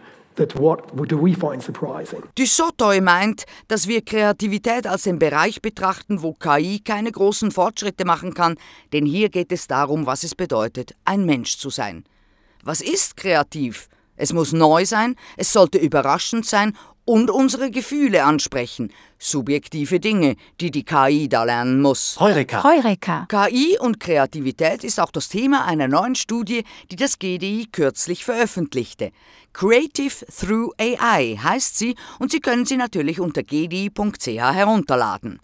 Dussotoi 2.35 3.01
meint, 3.01 3.43
dass 3.67 3.87
wir 3.87 4.01
Kreativität 4.01 4.87
als 4.87 5.03
den 5.03 5.19
Bereich 5.19 5.61
betrachten, 5.61 6.21
wo 6.21 6.33
KI 6.33 6.79
keine 6.79 7.11
großen 7.11 7.51
Fortschritte 7.51 8.05
machen 8.05 8.33
kann, 8.33 8.55
denn 8.93 9.05
hier 9.05 9.29
geht 9.29 9.51
es 9.51 9.67
darum, 9.67 10.05
was 10.05 10.23
es 10.23 10.33
bedeutet, 10.33 10.95
ein 11.03 11.25
Mensch 11.25 11.57
zu 11.57 11.69
sein. 11.69 12.05
Was 12.63 12.81
ist 12.81 13.17
kreativ? 13.17 13.89
Es 14.15 14.31
muss 14.33 14.53
neu 14.53 14.85
sein, 14.85 15.15
es 15.35 15.51
sollte 15.51 15.79
überraschend 15.79 16.45
sein 16.45 16.77
und 17.11 17.29
unsere 17.29 17.71
Gefühle 17.71 18.23
ansprechen, 18.23 18.93
subjektive 19.19 19.99
Dinge, 19.99 20.37
die 20.61 20.71
die 20.71 20.85
KI 20.85 21.27
da 21.27 21.43
lernen 21.43 21.81
muss. 21.81 22.17
Heureka. 22.21 22.63
Heureka. 22.63 23.27
KI 23.27 23.77
und 23.77 23.99
Kreativität 23.99 24.85
ist 24.85 24.97
auch 24.97 25.11
das 25.11 25.27
Thema 25.27 25.65
einer 25.65 25.89
neuen 25.89 26.15
Studie, 26.15 26.63
die 26.89 26.95
das 26.95 27.19
GDI 27.19 27.67
kürzlich 27.69 28.23
veröffentlichte. 28.23 29.11
Creative 29.51 30.25
Through 30.25 30.71
AI 30.79 31.37
heißt 31.43 31.77
sie 31.77 31.95
und 32.19 32.31
Sie 32.31 32.39
können 32.39 32.65
sie 32.65 32.77
natürlich 32.77 33.19
unter 33.19 33.43
gdi.ch 33.43 34.27
herunterladen. 34.27 35.41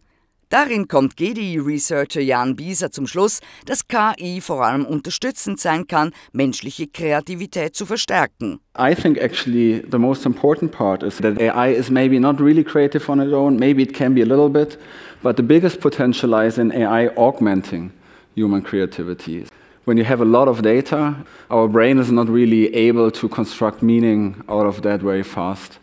Darin 0.50 0.88
kommt 0.88 1.18
GDI-Researcher 1.18 2.22
Jan 2.22 2.56
Bieser 2.56 2.90
zum 2.90 3.06
Schluss, 3.06 3.42
dass 3.66 3.86
KI 3.90 4.40
vor 4.40 4.64
allem 4.64 4.86
unterstützend 4.86 5.60
sein 5.60 5.88
kann, 5.88 6.12
menschliche 6.32 6.88
Kreativität 6.88 7.76
zu 7.76 7.86
verstärken. 7.86 8.62
I 8.80 8.96
think 8.96 9.18
actually 9.18 9.84
the 9.92 9.98
most 9.98 10.26
important 10.26 10.72
part 10.72 11.04
is 11.04 11.18
that 11.18 11.38
AI 11.38 11.74
is 11.74 11.90
maybe 11.90 12.18
not 12.18 12.40
really 12.40 12.64
creative 12.64 13.12
on 13.12 13.20
its 13.20 13.34
own, 13.34 13.58
maybe 13.58 13.84
it 13.84 13.94
can 13.94 14.14
be 14.14 14.22
a 14.22 14.26
little 14.26 14.48
bit, 14.48 14.80
but 15.22 15.36
the 15.36 15.44
biggest 15.44 15.82
potential 15.82 16.30
lies 16.30 16.58
in 16.58 16.72
AI 16.72 17.10
augmenting 17.18 17.92
human 18.34 18.62
creativity. 18.62 19.46
When 19.84 19.98
you 19.98 20.06
have 20.06 20.22
a 20.22 20.26
lot 20.26 20.48
of 20.48 20.62
data, 20.62 21.26
our 21.50 21.68
brain 21.68 22.00
is 22.00 22.10
not 22.10 22.30
really 22.30 22.74
able 22.74 23.12
to 23.12 23.28
construct 23.28 23.82
meaning 23.82 24.42
out 24.48 24.66
of 24.66 24.82
that 24.84 25.02
very 25.02 25.24
fast 25.24 25.80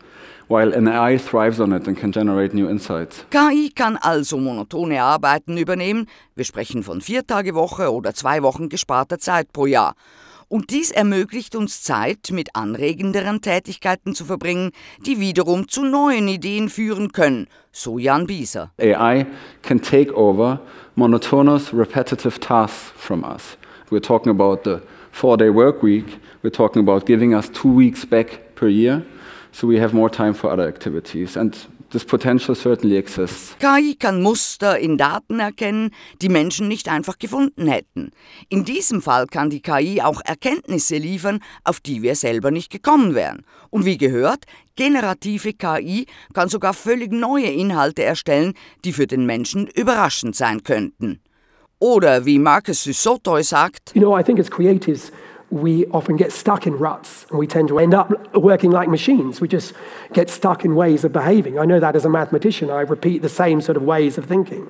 while 0.48 0.72
an 0.72 0.88
AI 0.88 1.18
thrives 1.18 1.60
on 1.60 1.72
it 1.72 1.86
and 1.86 1.96
can 1.96 2.12
generate 2.12 2.54
new 2.54 2.68
insights. 2.68 3.24
KI 3.30 3.70
kann 3.70 3.96
also 4.02 4.36
monotone 4.36 5.02
Arbeiten 5.02 5.56
übernehmen. 5.56 6.06
Wir 6.34 6.44
sprechen 6.44 6.82
von 6.82 7.00
Viertagewoche 7.00 7.92
oder 7.92 8.14
zwei 8.14 8.42
Wochen 8.42 8.68
gesparter 8.68 9.18
Zeit 9.18 9.52
pro 9.52 9.66
Jahr. 9.66 9.94
Und 10.48 10.70
dies 10.70 10.90
ermöglicht 10.90 11.56
uns 11.56 11.82
Zeit 11.82 12.30
mit 12.30 12.54
anregenderen 12.54 13.40
Tätigkeiten 13.40 14.14
zu 14.14 14.24
verbringen, 14.24 14.70
die 15.04 15.18
wiederum 15.18 15.68
zu 15.68 15.84
neuen 15.84 16.28
Ideen 16.28 16.68
führen 16.68 17.12
können, 17.12 17.48
so 17.72 17.98
Jan 17.98 18.26
Bieser. 18.26 18.70
AI 18.78 19.26
can 19.62 19.80
take 19.80 20.14
over 20.14 20.60
monotonous, 20.94 21.72
repetitive 21.72 22.38
tasks 22.38 22.92
from 22.96 23.24
us. 23.24 23.56
We're 23.90 24.00
talking 24.00 24.30
about 24.30 24.64
the 24.64 24.82
four 25.10 25.36
day 25.36 25.48
work 25.48 25.82
week, 25.82 26.18
we're 26.42 26.52
talking 26.52 26.86
about 26.86 27.06
giving 27.06 27.34
us 27.34 27.50
two 27.50 27.74
weeks 27.74 28.04
back 28.04 28.54
per 28.54 28.68
year 28.68 29.02
so 29.54 29.68
we 29.68 29.80
have 29.80 29.94
more 29.94 30.10
time 30.10 30.34
for 30.34 30.50
other 30.50 30.66
activities. 30.66 31.36
And 31.36 31.56
this 31.90 32.04
potential 32.04 32.56
certainly 32.56 32.96
exists. 32.96 33.56
KI 33.60 33.94
kann 33.94 34.20
Muster 34.20 34.78
in 34.78 34.98
Daten 34.98 35.38
erkennen, 35.38 35.92
die 36.20 36.28
Menschen 36.28 36.66
nicht 36.66 36.88
einfach 36.88 37.18
gefunden 37.18 37.68
hätten. 37.68 38.10
In 38.48 38.64
diesem 38.64 39.00
Fall 39.00 39.26
kann 39.28 39.50
die 39.50 39.62
KI 39.62 40.02
auch 40.02 40.20
Erkenntnisse 40.24 40.96
liefern, 40.96 41.38
auf 41.62 41.78
die 41.78 42.02
wir 42.02 42.16
selber 42.16 42.50
nicht 42.50 42.70
gekommen 42.70 43.14
wären. 43.14 43.44
Und 43.70 43.84
wie 43.84 43.96
gehört, 43.96 44.44
generative 44.74 45.52
KI 45.52 46.06
kann 46.32 46.48
sogar 46.48 46.74
völlig 46.74 47.12
neue 47.12 47.46
Inhalte 47.46 48.02
erstellen, 48.02 48.54
die 48.84 48.92
für 48.92 49.06
den 49.06 49.24
Menschen 49.24 49.68
überraschend 49.68 50.34
sein 50.34 50.64
könnten. 50.64 51.20
Oder 51.78 52.24
wie 52.24 52.38
Marcus 52.38 52.82
Sissotoi 52.82 53.42
sagt, 53.42 53.94
You 53.94 54.00
know, 54.00 54.18
I 54.18 54.22
think 54.24 54.40
as 54.40 54.50
creatives, 54.50 55.12
we 55.54 55.86
often 55.86 56.16
get 56.16 56.32
stuck 56.32 56.66
in 56.66 56.76
ruts 56.76 57.26
and 57.30 57.38
we 57.38 57.46
tend 57.46 57.68
to 57.68 57.78
end 57.78 57.94
up 57.94 58.34
working 58.34 58.72
like 58.72 58.88
machines. 58.88 59.40
We 59.40 59.46
just 59.46 59.72
get 60.12 60.28
stuck 60.28 60.64
in 60.64 60.74
ways 60.74 61.04
of 61.04 61.12
behaving. 61.12 61.60
I 61.60 61.64
know 61.64 61.78
that 61.78 61.94
as 61.94 62.04
a 62.04 62.10
mathematician, 62.10 62.70
I 62.70 62.80
repeat 62.80 63.22
the 63.22 63.28
same 63.28 63.60
sort 63.60 63.76
of 63.76 63.84
ways 63.84 64.18
of 64.18 64.24
thinking. 64.24 64.68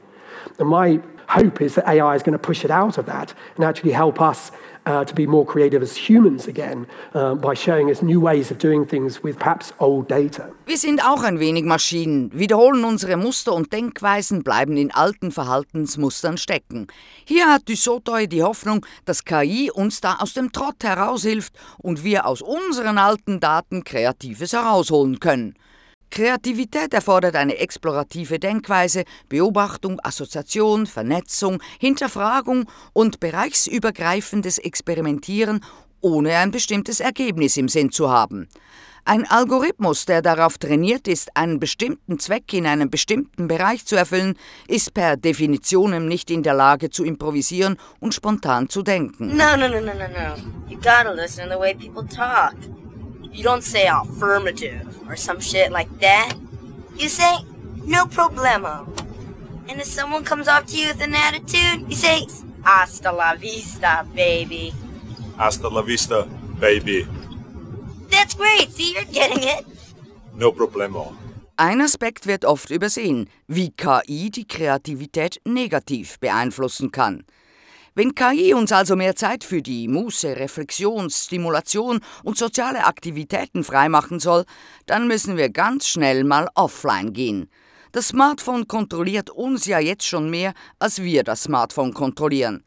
And 0.58 0.68
my 0.68 1.00
hope 1.28 1.60
is 1.60 1.74
that 1.74 1.86
AI 1.88 2.14
is 2.14 2.22
going 2.22 2.38
to 2.38 2.38
push 2.38 2.64
it 2.64 2.70
out 2.70 2.98
of 2.98 3.06
that 3.06 3.34
and 3.56 3.64
actually 3.64 3.92
help 3.92 4.20
us 4.20 4.50
uh, 4.86 5.04
to 5.04 5.14
be 5.14 5.26
more 5.26 5.44
creative 5.44 5.82
as 5.82 5.96
humans 5.96 6.46
again 6.46 6.86
uh, 7.14 7.34
by 7.34 7.54
showing 7.54 7.90
us 7.90 8.02
new 8.02 8.20
ways 8.20 8.50
of 8.50 8.58
doing 8.58 8.84
things 8.86 9.22
with 9.22 9.38
perhaps 9.38 9.72
old 9.78 10.08
data. 10.08 10.50
Wir 10.66 10.78
sind 10.78 11.04
auch 11.04 11.22
ein 11.22 11.40
wenig 11.40 11.64
Maschinen, 11.64 12.30
wiederholen 12.32 12.84
unsere 12.84 13.16
Muster 13.16 13.52
und 13.52 13.72
Denkweisen, 13.72 14.42
bleiben 14.42 14.76
in 14.76 14.92
alten 14.92 15.30
Verhaltensmustern 15.30 16.38
stecken. 16.38 16.86
Hier 17.24 17.46
hat 17.46 17.68
Dussotoy 17.68 18.26
die 18.26 18.42
Hoffnung, 18.42 18.84
dass 19.04 19.24
KI 19.24 19.70
uns 19.72 20.00
da 20.00 20.16
aus 20.20 20.34
dem 20.34 20.52
Trott 20.52 20.82
heraushilft 20.82 21.54
und 21.78 22.04
wir 22.04 22.26
aus 22.26 22.42
unseren 22.42 22.98
alten 22.98 23.40
Daten 23.40 23.84
Kreatives 23.84 24.52
herausholen 24.52 25.20
können. 25.20 25.54
Kreativität 26.14 26.94
erfordert 26.94 27.34
eine 27.34 27.58
explorative 27.58 28.38
Denkweise, 28.38 29.02
Beobachtung, 29.28 29.98
Assoziation, 30.00 30.86
Vernetzung, 30.86 31.60
Hinterfragung 31.80 32.66
und 32.92 33.18
bereichsübergreifendes 33.18 34.58
Experimentieren, 34.58 35.64
ohne 36.00 36.36
ein 36.36 36.52
bestimmtes 36.52 37.00
Ergebnis 37.00 37.56
im 37.56 37.68
Sinn 37.68 37.90
zu 37.90 38.12
haben. 38.12 38.48
Ein 39.04 39.28
Algorithmus, 39.28 40.06
der 40.06 40.22
darauf 40.22 40.56
trainiert 40.56 41.08
ist, 41.08 41.36
einen 41.36 41.58
bestimmten 41.58 42.20
Zweck 42.20 42.52
in 42.52 42.68
einem 42.68 42.90
bestimmten 42.90 43.48
Bereich 43.48 43.84
zu 43.84 43.96
erfüllen, 43.96 44.38
ist 44.68 44.94
per 44.94 45.16
Definition 45.16 46.06
nicht 46.06 46.30
in 46.30 46.44
der 46.44 46.54
Lage 46.54 46.90
zu 46.90 47.04
improvisieren 47.04 47.76
und 47.98 48.14
spontan 48.14 48.68
zu 48.68 48.82
denken. 48.82 49.36
No, 49.36 49.56
no, 49.56 49.66
no, 49.66 49.80
no, 49.80 49.92
no, 49.92 50.06
no. 50.06 50.36
You 50.68 50.76
gotta 50.76 51.10
listen 51.12 51.48
to 51.48 51.54
the 51.54 51.60
way 51.60 51.74
people 51.74 52.06
talk. 52.06 52.54
You 53.34 53.42
don't 53.42 53.64
say 53.64 53.88
affirmative 53.88 54.86
or 55.08 55.16
some 55.16 55.40
shit 55.40 55.72
like 55.72 55.90
that. 55.98 56.34
You 56.96 57.08
say, 57.08 57.38
no 57.84 58.06
problemo. 58.06 58.86
And 59.68 59.80
if 59.80 59.86
someone 59.86 60.22
comes 60.22 60.46
up 60.46 60.66
to 60.68 60.76
you 60.78 60.88
with 60.88 61.02
an 61.02 61.14
attitude, 61.14 61.90
you 61.90 61.96
say, 61.96 62.26
hasta 62.62 63.10
la 63.10 63.34
vista, 63.34 64.06
baby. 64.14 64.72
Hasta 65.36 65.68
la 65.68 65.82
vista, 65.82 66.28
baby. 66.60 67.08
That's 68.08 68.34
great. 68.34 68.70
See, 68.70 68.94
you're 68.94 69.04
getting 69.04 69.42
it. 69.42 69.66
No 70.34 70.52
problemo. 70.52 71.16
Ein 71.56 71.80
Aspekt 71.80 72.26
wird 72.26 72.44
oft 72.44 72.70
übersehen, 72.70 73.28
wie 73.48 73.70
KI 73.70 74.30
die 74.30 74.46
Kreativität 74.46 75.40
negativ 75.44 76.20
beeinflussen 76.20 76.92
kann. 76.92 77.24
Wenn 77.96 78.16
KI 78.16 78.54
uns 78.54 78.72
also 78.72 78.96
mehr 78.96 79.14
Zeit 79.14 79.44
für 79.44 79.62
die 79.62 79.86
Muße, 79.86 80.36
Reflexion, 80.36 81.10
Stimulation 81.10 82.00
und 82.24 82.36
soziale 82.36 82.86
Aktivitäten 82.86 83.62
freimachen 83.62 84.18
soll, 84.18 84.46
dann 84.86 85.06
müssen 85.06 85.36
wir 85.36 85.48
ganz 85.48 85.86
schnell 85.86 86.24
mal 86.24 86.48
offline 86.56 87.12
gehen. 87.12 87.48
Das 87.92 88.08
Smartphone 88.08 88.66
kontrolliert 88.66 89.30
uns 89.30 89.66
ja 89.66 89.78
jetzt 89.78 90.04
schon 90.04 90.28
mehr, 90.28 90.54
als 90.80 91.02
wir 91.02 91.22
das 91.22 91.44
Smartphone 91.44 91.94
kontrollieren. 91.94 92.64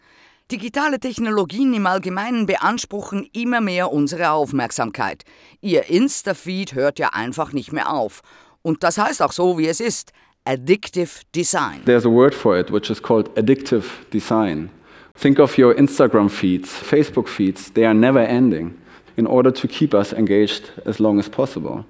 Digitale 0.50 0.98
Technologien 0.98 1.74
im 1.74 1.88
Allgemeinen 1.88 2.46
beanspruchen 2.46 3.28
immer 3.34 3.60
mehr 3.60 3.92
unsere 3.92 4.30
Aufmerksamkeit. 4.32 5.26
Ihr 5.60 5.90
Insta-Feed 5.90 6.74
hört 6.74 7.00
ja 7.00 7.10
einfach 7.10 7.52
nicht 7.52 7.74
mehr 7.74 7.92
auf. 7.92 8.22
Und 8.62 8.82
das 8.82 8.98
heißt 8.98 9.22
auch 9.22 9.34
so, 9.34 9.58
wie 9.58 9.68
es 9.68 9.82
ist. 9.82 10.13
Addictive 10.46 11.10
Design. 11.36 11.84
There's 11.84 12.06
a 12.06 12.10
word 12.10 12.34
for 12.34 12.58
it, 12.58 12.72
which 12.72 12.90
is 12.90 13.04
called 13.04 13.38
addictive 13.38 13.84
design. 14.13 14.70
Think 15.17 15.39
of 15.39 15.58
your 15.58 15.73
Instagram 15.73 16.30
feeds, 16.30 16.69
Facebook 16.69 17.27
feeds, 17.27 17.71
they 17.71 17.86
are 17.86 17.93
never 17.95 18.19
ending 18.19 18.77
in 19.17 19.25
order 19.25 19.49
to 19.49 19.67
keep 19.67 19.95
us 19.95 20.13
engaged 20.13 20.69
as 20.86 20.99
long 20.99 21.17
as 21.17 21.27
possible. 21.27 21.86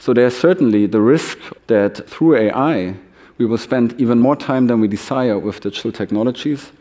So 0.00 0.12
there's 0.12 0.36
certainly 0.36 0.86
the 0.86 1.00
risk 1.00 1.38
that 1.68 2.08
through 2.08 2.36
AI, 2.36 2.94
we 3.38 3.46
will 3.46 3.58
spend 3.58 3.94
even 4.00 4.18
more 4.18 4.34
time 4.34 4.66
than 4.66 4.80
we 4.80 4.88
desire 4.88 5.38
with 5.38 5.60
digital 5.60 5.92
technologies 5.92 6.72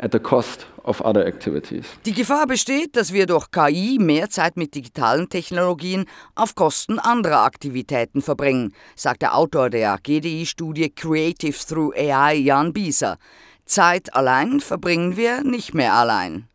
at 0.00 0.12
the 0.12 0.18
cost 0.18 0.66
of 0.84 1.02
other 1.02 1.26
activities. 1.26 1.84
Die 2.06 2.12
Gefahr 2.12 2.46
besteht, 2.46 2.96
dass 2.96 3.12
wir 3.12 3.26
durch 3.26 3.50
KI 3.50 3.98
mehr 4.00 4.30
Zeit 4.30 4.56
mit 4.56 4.74
digitalen 4.74 5.28
Technologien 5.28 6.06
auf 6.34 6.54
Kosten 6.54 6.98
anderer 6.98 7.44
Aktivitäten 7.44 8.22
verbringen, 8.22 8.72
sagt 8.94 9.20
der 9.20 9.36
Autor 9.36 9.68
der 9.68 9.98
GDI-Studie 10.02 10.90
Creative 10.94 11.56
Through 11.56 11.92
AI 11.94 12.36
Jan 12.36 12.72
Bieser. 12.72 13.18
Zeit 13.66 14.14
allein 14.14 14.60
verbringen 14.60 15.16
wir 15.16 15.42
nicht 15.42 15.74
mehr 15.74 15.94
allein. 15.94 16.48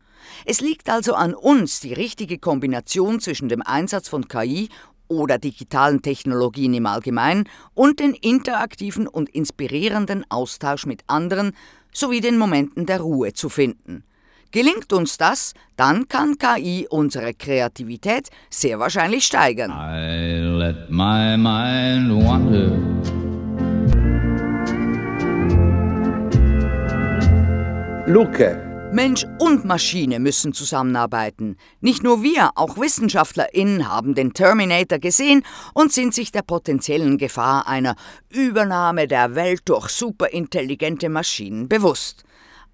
Es 0.44 0.60
liegt 0.60 0.90
also 0.90 1.14
an 1.14 1.34
uns, 1.34 1.80
die 1.80 1.92
richtige 1.92 2.38
Kombination 2.38 3.20
zwischen 3.20 3.48
dem 3.48 3.62
Einsatz 3.62 4.08
von 4.08 4.26
KI 4.26 4.68
oder 5.08 5.38
digitalen 5.38 6.02
Technologien 6.02 6.74
im 6.74 6.86
Allgemeinen 6.86 7.48
und 7.74 8.00
den 8.00 8.14
interaktiven 8.14 9.06
und 9.06 9.28
inspirierenden 9.28 10.24
Austausch 10.30 10.86
mit 10.86 11.04
anderen 11.06 11.52
sowie 11.92 12.20
den 12.20 12.38
Momenten 12.38 12.86
der 12.86 13.00
Ruhe 13.00 13.34
zu 13.34 13.48
finden. 13.48 14.04
Gelingt 14.50 14.92
uns 14.92 15.16
das, 15.16 15.54
dann 15.76 16.08
kann 16.08 16.36
KI 16.36 16.86
unsere 16.90 17.32
Kreativität 17.34 18.28
sehr 18.50 18.78
wahrscheinlich 18.78 19.24
steigern. 19.24 19.70
I 19.70 20.40
let 20.58 20.90
my 20.90 21.36
mind 21.38 22.24
wander. 22.26 23.31
Look, 28.12 28.40
Mensch 28.92 29.24
und 29.38 29.64
Maschine 29.64 30.20
müssen 30.20 30.52
zusammenarbeiten. 30.52 31.56
Nicht 31.80 32.02
nur 32.02 32.22
wir, 32.22 32.50
auch 32.56 32.76
WissenschaftlerInnen 32.76 33.88
haben 33.88 34.14
den 34.14 34.34
Terminator 34.34 34.98
gesehen 34.98 35.42
und 35.72 35.92
sind 35.92 36.12
sich 36.12 36.30
der 36.30 36.42
potenziellen 36.42 37.16
Gefahr 37.16 37.66
einer 37.66 37.96
Übernahme 38.28 39.08
der 39.08 39.34
Welt 39.34 39.62
durch 39.64 39.88
superintelligente 39.88 41.08
Maschinen 41.08 41.70
bewusst. 41.70 42.24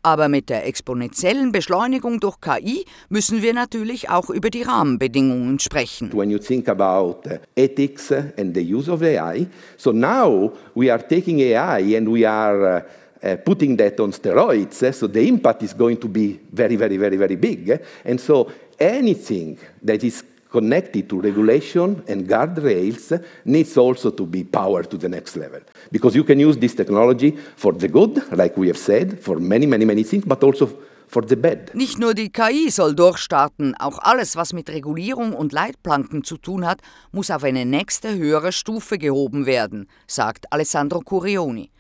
Aber 0.03 0.29
mit 0.29 0.49
der 0.49 0.67
exponentiellen 0.67 1.53
Beschleunigung 1.53 2.19
durch 2.19 2.41
KI 2.41 2.85
müssen 3.09 3.41
wir 3.41 3.55
natürlich 3.55 4.11
auch 4.11 4.31
über 4.31 4.51
die 4.51 4.63
Rahmenbedingungen 4.63 5.61
sprechen. 5.61 6.11
when 6.13 6.31
you 6.31 6.39
think 6.39 6.69
about 6.69 7.21
uh, 7.27 7.39
ethics 7.55 8.11
and 8.11 8.57
the 8.57 8.75
use 8.75 8.91
of 8.91 9.03
AI. 9.03 9.47
So 9.77 9.93
now 9.93 10.53
we 10.75 10.91
are 10.93 11.07
taking 11.07 11.39
AI 11.41 11.97
and 11.97 12.09
we 12.13 12.29
are 12.29 12.85
uh, 13.23 13.37
putting 13.45 13.77
that 13.77 13.99
on 14.01 14.13
steroids. 14.13 14.83
eh, 14.83 14.93
So 14.93 15.07
the 15.09 15.27
impact 15.27 15.63
is 15.63 15.75
going 15.75 15.97
to 15.99 16.09
be 16.09 16.39
very, 16.53 16.77
very, 16.77 16.97
very, 16.97 17.17
very 17.17 17.37
big. 17.37 17.69
eh. 17.71 17.79
And 18.05 18.21
so 18.21 18.51
anything 18.79 19.59
that 19.83 20.03
is 20.05 20.23
connected 20.51 21.09
to 21.09 21.21
regulation 21.21 22.03
and 22.09 22.27
guardrails 22.27 23.13
needs 23.45 23.77
also 23.77 24.11
to 24.11 24.25
be 24.25 24.45
powered 24.45 24.89
to 24.91 24.97
the 24.97 25.09
next 25.09 25.37
level. 25.37 25.61
Because 25.93 26.17
you 26.17 26.25
can 26.25 26.41
use 26.41 26.57
this 26.57 26.75
technology 26.75 27.37
for 27.57 27.73
the 27.75 27.89
good, 27.89 28.23
like 28.33 28.57
we 28.57 28.69
have 28.69 28.79
said, 28.79 29.21
for 29.21 29.39
many, 29.39 29.67
many, 29.67 29.85
many 29.85 30.05
things, 30.05 30.25
but 30.25 30.43
also 30.43 30.71
for 31.07 31.23
the 31.23 31.37
bad. 31.37 31.75
Nicht 31.75 31.99
nur 31.99 32.15
die 32.15 32.31
KI 32.31 32.71
soll 32.71 32.95
durchstarten, 32.95 33.75
auch 33.79 33.99
alles, 33.99 34.37
was 34.37 34.53
mit 34.53 34.71
Regulierung 34.71 35.33
und 35.35 35.53
Leitplanken 35.53 36.23
zu 36.25 36.37
tun 36.39 36.67
hat, 36.67 36.81
muss 37.13 37.31
auf 37.31 37.45
eine 37.45 37.65
nächste 37.67 38.17
höhere 38.17 38.53
Stufe 38.53 38.97
gehoben 38.99 39.45
werden, 39.47 39.87
sagt 40.07 40.51
Alessandro 40.53 41.01
Curioni. 41.01 41.71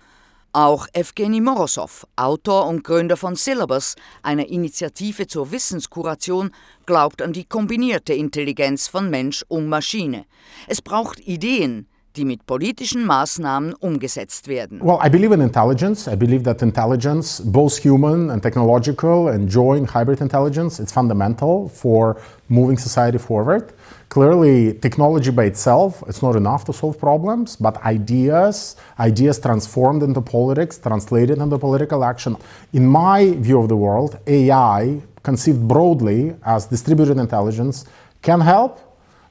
Auch 0.54 0.87
Evgeny 0.94 1.42
Morozov, 1.42 2.06
Autor 2.16 2.66
und 2.66 2.82
Gründer 2.82 3.18
von 3.18 3.37
Syllabus, 3.37 3.96
einer 4.22 4.48
Initiative 4.48 5.26
zur 5.26 5.52
Wissenskuration, 5.52 6.52
glaubt 6.87 7.20
an 7.20 7.34
die 7.34 7.44
kombinierte 7.44 8.14
Intelligenz 8.14 8.88
von 8.88 9.11
Mensch 9.11 9.44
und 9.48 9.68
Maschine. 9.68 10.24
Es 10.66 10.80
braucht 10.80 11.20
Ideen, 11.20 11.87
die 12.18 12.24
mit 12.24 12.46
politischen 12.46 13.07
Maßnahmen 13.07 13.74
umgesetzt 13.74 14.48
werden. 14.48 14.81
Well, 14.83 14.98
I 15.04 15.09
believe 15.09 15.33
in 15.33 15.40
intelligence. 15.40 16.11
I 16.11 16.16
believe 16.16 16.42
that 16.42 16.61
intelligence, 16.62 17.40
both 17.40 17.78
human 17.78 18.31
and 18.31 18.42
technological 18.42 19.28
and 19.28 19.48
joint 19.48 19.94
hybrid 19.94 20.20
intelligence, 20.20 20.83
it's 20.83 20.92
fundamental 20.92 21.68
for 21.68 22.16
moving 22.48 22.76
society 22.76 23.18
forward. 23.18 23.72
Clearly, 24.09 24.74
technology 24.81 25.31
by 25.31 25.44
itself, 25.44 26.02
it's 26.09 26.22
not 26.22 26.35
enough 26.35 26.64
to 26.64 26.72
solve 26.72 26.98
problems, 26.98 27.57
but 27.57 27.76
ideas, 27.85 28.76
ideas 28.98 29.38
transformed 29.38 30.02
into 30.02 30.20
politics, 30.20 30.78
translated 30.78 31.38
into 31.38 31.59
political 31.59 32.02
action. 32.04 32.37
In 32.72 32.87
my 32.87 33.33
view 33.37 33.61
of 33.61 33.68
the 33.68 33.76
world, 33.76 34.18
AI, 34.26 35.00
conceived 35.22 35.68
broadly 35.68 36.35
as 36.42 36.66
distributed 36.66 37.18
intelligence, 37.18 37.85
can 38.22 38.40
help, 38.40 38.88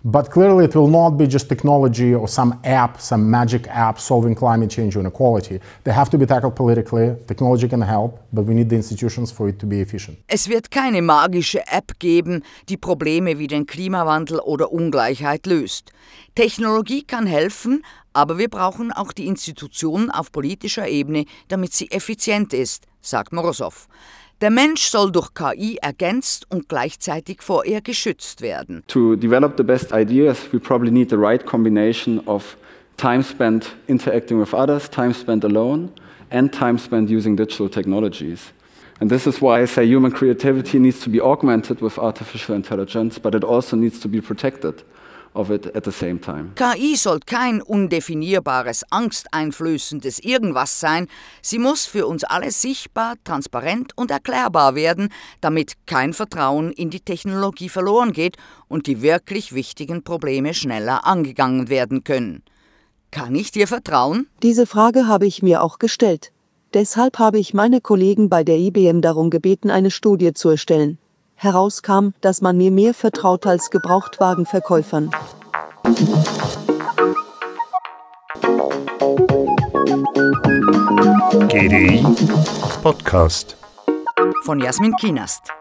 but 0.07 0.31
clearly, 0.31 0.63
it 0.63 0.73
will 0.73 0.87
not 0.87 1.17
be 1.17 1.27
just 1.27 1.49
technology 1.49 2.15
or 2.15 2.29
some 2.29 2.57
app, 2.63 3.01
some 3.01 3.29
magic 3.29 3.67
app 3.67 3.99
solving 3.99 4.33
climate 4.33 4.69
change 4.69 4.95
or 4.95 5.01
inequality. 5.01 5.59
They 5.83 5.91
have 5.91 6.09
to 6.11 6.17
be 6.17 6.25
tackled 6.25 6.55
politically. 6.55 7.13
Technology 7.27 7.67
can 7.67 7.81
help, 7.81 8.17
but 8.31 8.45
we 8.45 8.53
need 8.53 8.69
the 8.69 8.77
institutions 8.77 9.31
for 9.31 9.49
it 9.49 9.59
to 9.59 9.65
be 9.65 9.81
efficient. 9.81 10.17
Es 10.27 10.47
wird 10.47 10.71
keine 10.71 11.01
magische 11.01 11.67
App 11.67 11.99
geben, 11.99 12.43
die 12.69 12.77
Probleme 12.77 13.37
wie 13.37 13.47
den 13.47 13.65
Klimawandel 13.65 14.39
oder 14.39 14.71
Ungleichheit 14.71 15.45
löst. 15.45 15.91
Technologie 16.35 17.03
kann 17.03 17.27
helfen, 17.27 17.83
aber 18.13 18.37
wir 18.37 18.49
brauchen 18.49 18.93
auch 18.93 19.11
die 19.11 19.27
Institutionen 19.27 20.09
auf 20.09 20.31
politischer 20.31 20.87
Ebene, 20.87 21.25
damit 21.49 21.73
sie 21.73 21.91
effizient 21.91 22.53
ist, 22.53 22.85
sagt 23.01 23.33
Morozov. 23.33 23.89
Der 24.39 24.51
Mensch 24.51 24.83
soll 24.83 25.11
durch 25.11 25.33
KI 25.33 25.79
ergänzt 25.81 26.45
und 26.51 26.69
gleichzeitig 26.69 27.41
vor 27.41 27.65
ihr 27.65 27.81
geschützt 27.81 28.41
werden. 28.41 28.83
To 28.85 29.15
develop 29.15 29.57
the 29.57 29.63
best 29.63 29.91
ideas, 29.91 30.37
we 30.53 30.59
probably 30.59 30.91
need 30.91 31.09
the 31.09 31.15
right 31.15 31.43
combination 31.43 32.21
of 32.27 32.55
time 32.97 33.23
spent 33.23 33.75
interacting 33.87 34.39
with 34.39 34.53
others, 34.53 34.91
time 34.91 35.15
spent 35.15 35.43
alone, 35.43 35.89
and 36.29 36.53
time 36.53 36.77
spent 36.77 37.09
using 37.09 37.35
digital 37.35 37.67
technologies. 37.67 38.53
And 38.99 39.09
this 39.09 39.25
is 39.25 39.41
why 39.41 39.63
I 39.63 39.65
say 39.65 39.83
human 39.87 40.11
creativity 40.11 40.77
needs 40.77 40.99
to 40.99 41.09
be 41.09 41.19
augmented 41.19 41.81
with 41.81 41.97
artificial 41.97 42.55
intelligence, 42.55 43.19
but 43.19 43.33
it 43.33 43.43
also 43.43 43.75
needs 43.75 43.99
to 44.01 44.07
be 44.07 44.21
protected 44.21 44.83
of 45.33 45.49
it 45.49 45.75
at 45.75 45.85
the 45.85 45.91
same 45.91 46.19
time. 46.19 46.53
KI 46.55 46.95
soll 46.95 47.19
kein 47.19 47.61
undefinierbares, 47.61 48.83
angsteinflößendes 48.89 50.19
Irgendwas 50.19 50.79
sein. 50.79 51.07
Sie 51.41 51.59
muss 51.59 51.85
für 51.85 52.07
uns 52.07 52.23
alle 52.23 52.51
sichtbar, 52.51 53.15
transparent 53.23 53.97
und 53.97 54.11
erklärbar 54.11 54.75
werden, 54.75 55.09
damit 55.41 55.73
kein 55.85 56.13
Vertrauen 56.13 56.71
in 56.71 56.89
die 56.89 57.01
Technologie 57.01 57.69
verloren 57.69 58.11
geht 58.11 58.37
und 58.67 58.87
die 58.87 59.01
wirklich 59.01 59.53
wichtigen 59.53 60.03
Probleme 60.03 60.53
schneller 60.53 61.05
angegangen 61.05 61.69
werden 61.69 62.03
können. 62.03 62.43
Kann 63.11 63.35
ich 63.35 63.51
dir 63.51 63.67
vertrauen? 63.67 64.27
Diese 64.43 64.65
Frage 64.65 65.07
habe 65.07 65.25
ich 65.25 65.41
mir 65.41 65.63
auch 65.63 65.79
gestellt. 65.79 66.31
Deshalb 66.73 67.17
habe 67.17 67.39
ich 67.39 67.53
meine 67.53 67.79
Kollegen 67.79 68.29
bei 68.29 68.43
der 68.43 68.57
IBM 68.57 69.01
darum 69.01 69.29
gebeten, 69.29 69.71
eine 69.71 69.89
Studie 69.89 70.33
zu 70.33 70.49
erstellen. 70.49 70.97
Herauskam, 71.39 72.15
dass 72.21 72.41
man 72.41 72.57
mir 72.57 72.71
mehr 72.71 72.95
vertraut 72.95 73.45
als 73.45 73.69
Gebrauchtwagenverkäufern. 73.69 75.11
GDI 81.47 82.03
Podcast. 82.81 83.55
Von 84.45 84.59
Jasmin 84.59 84.95
Kienast. 84.95 85.53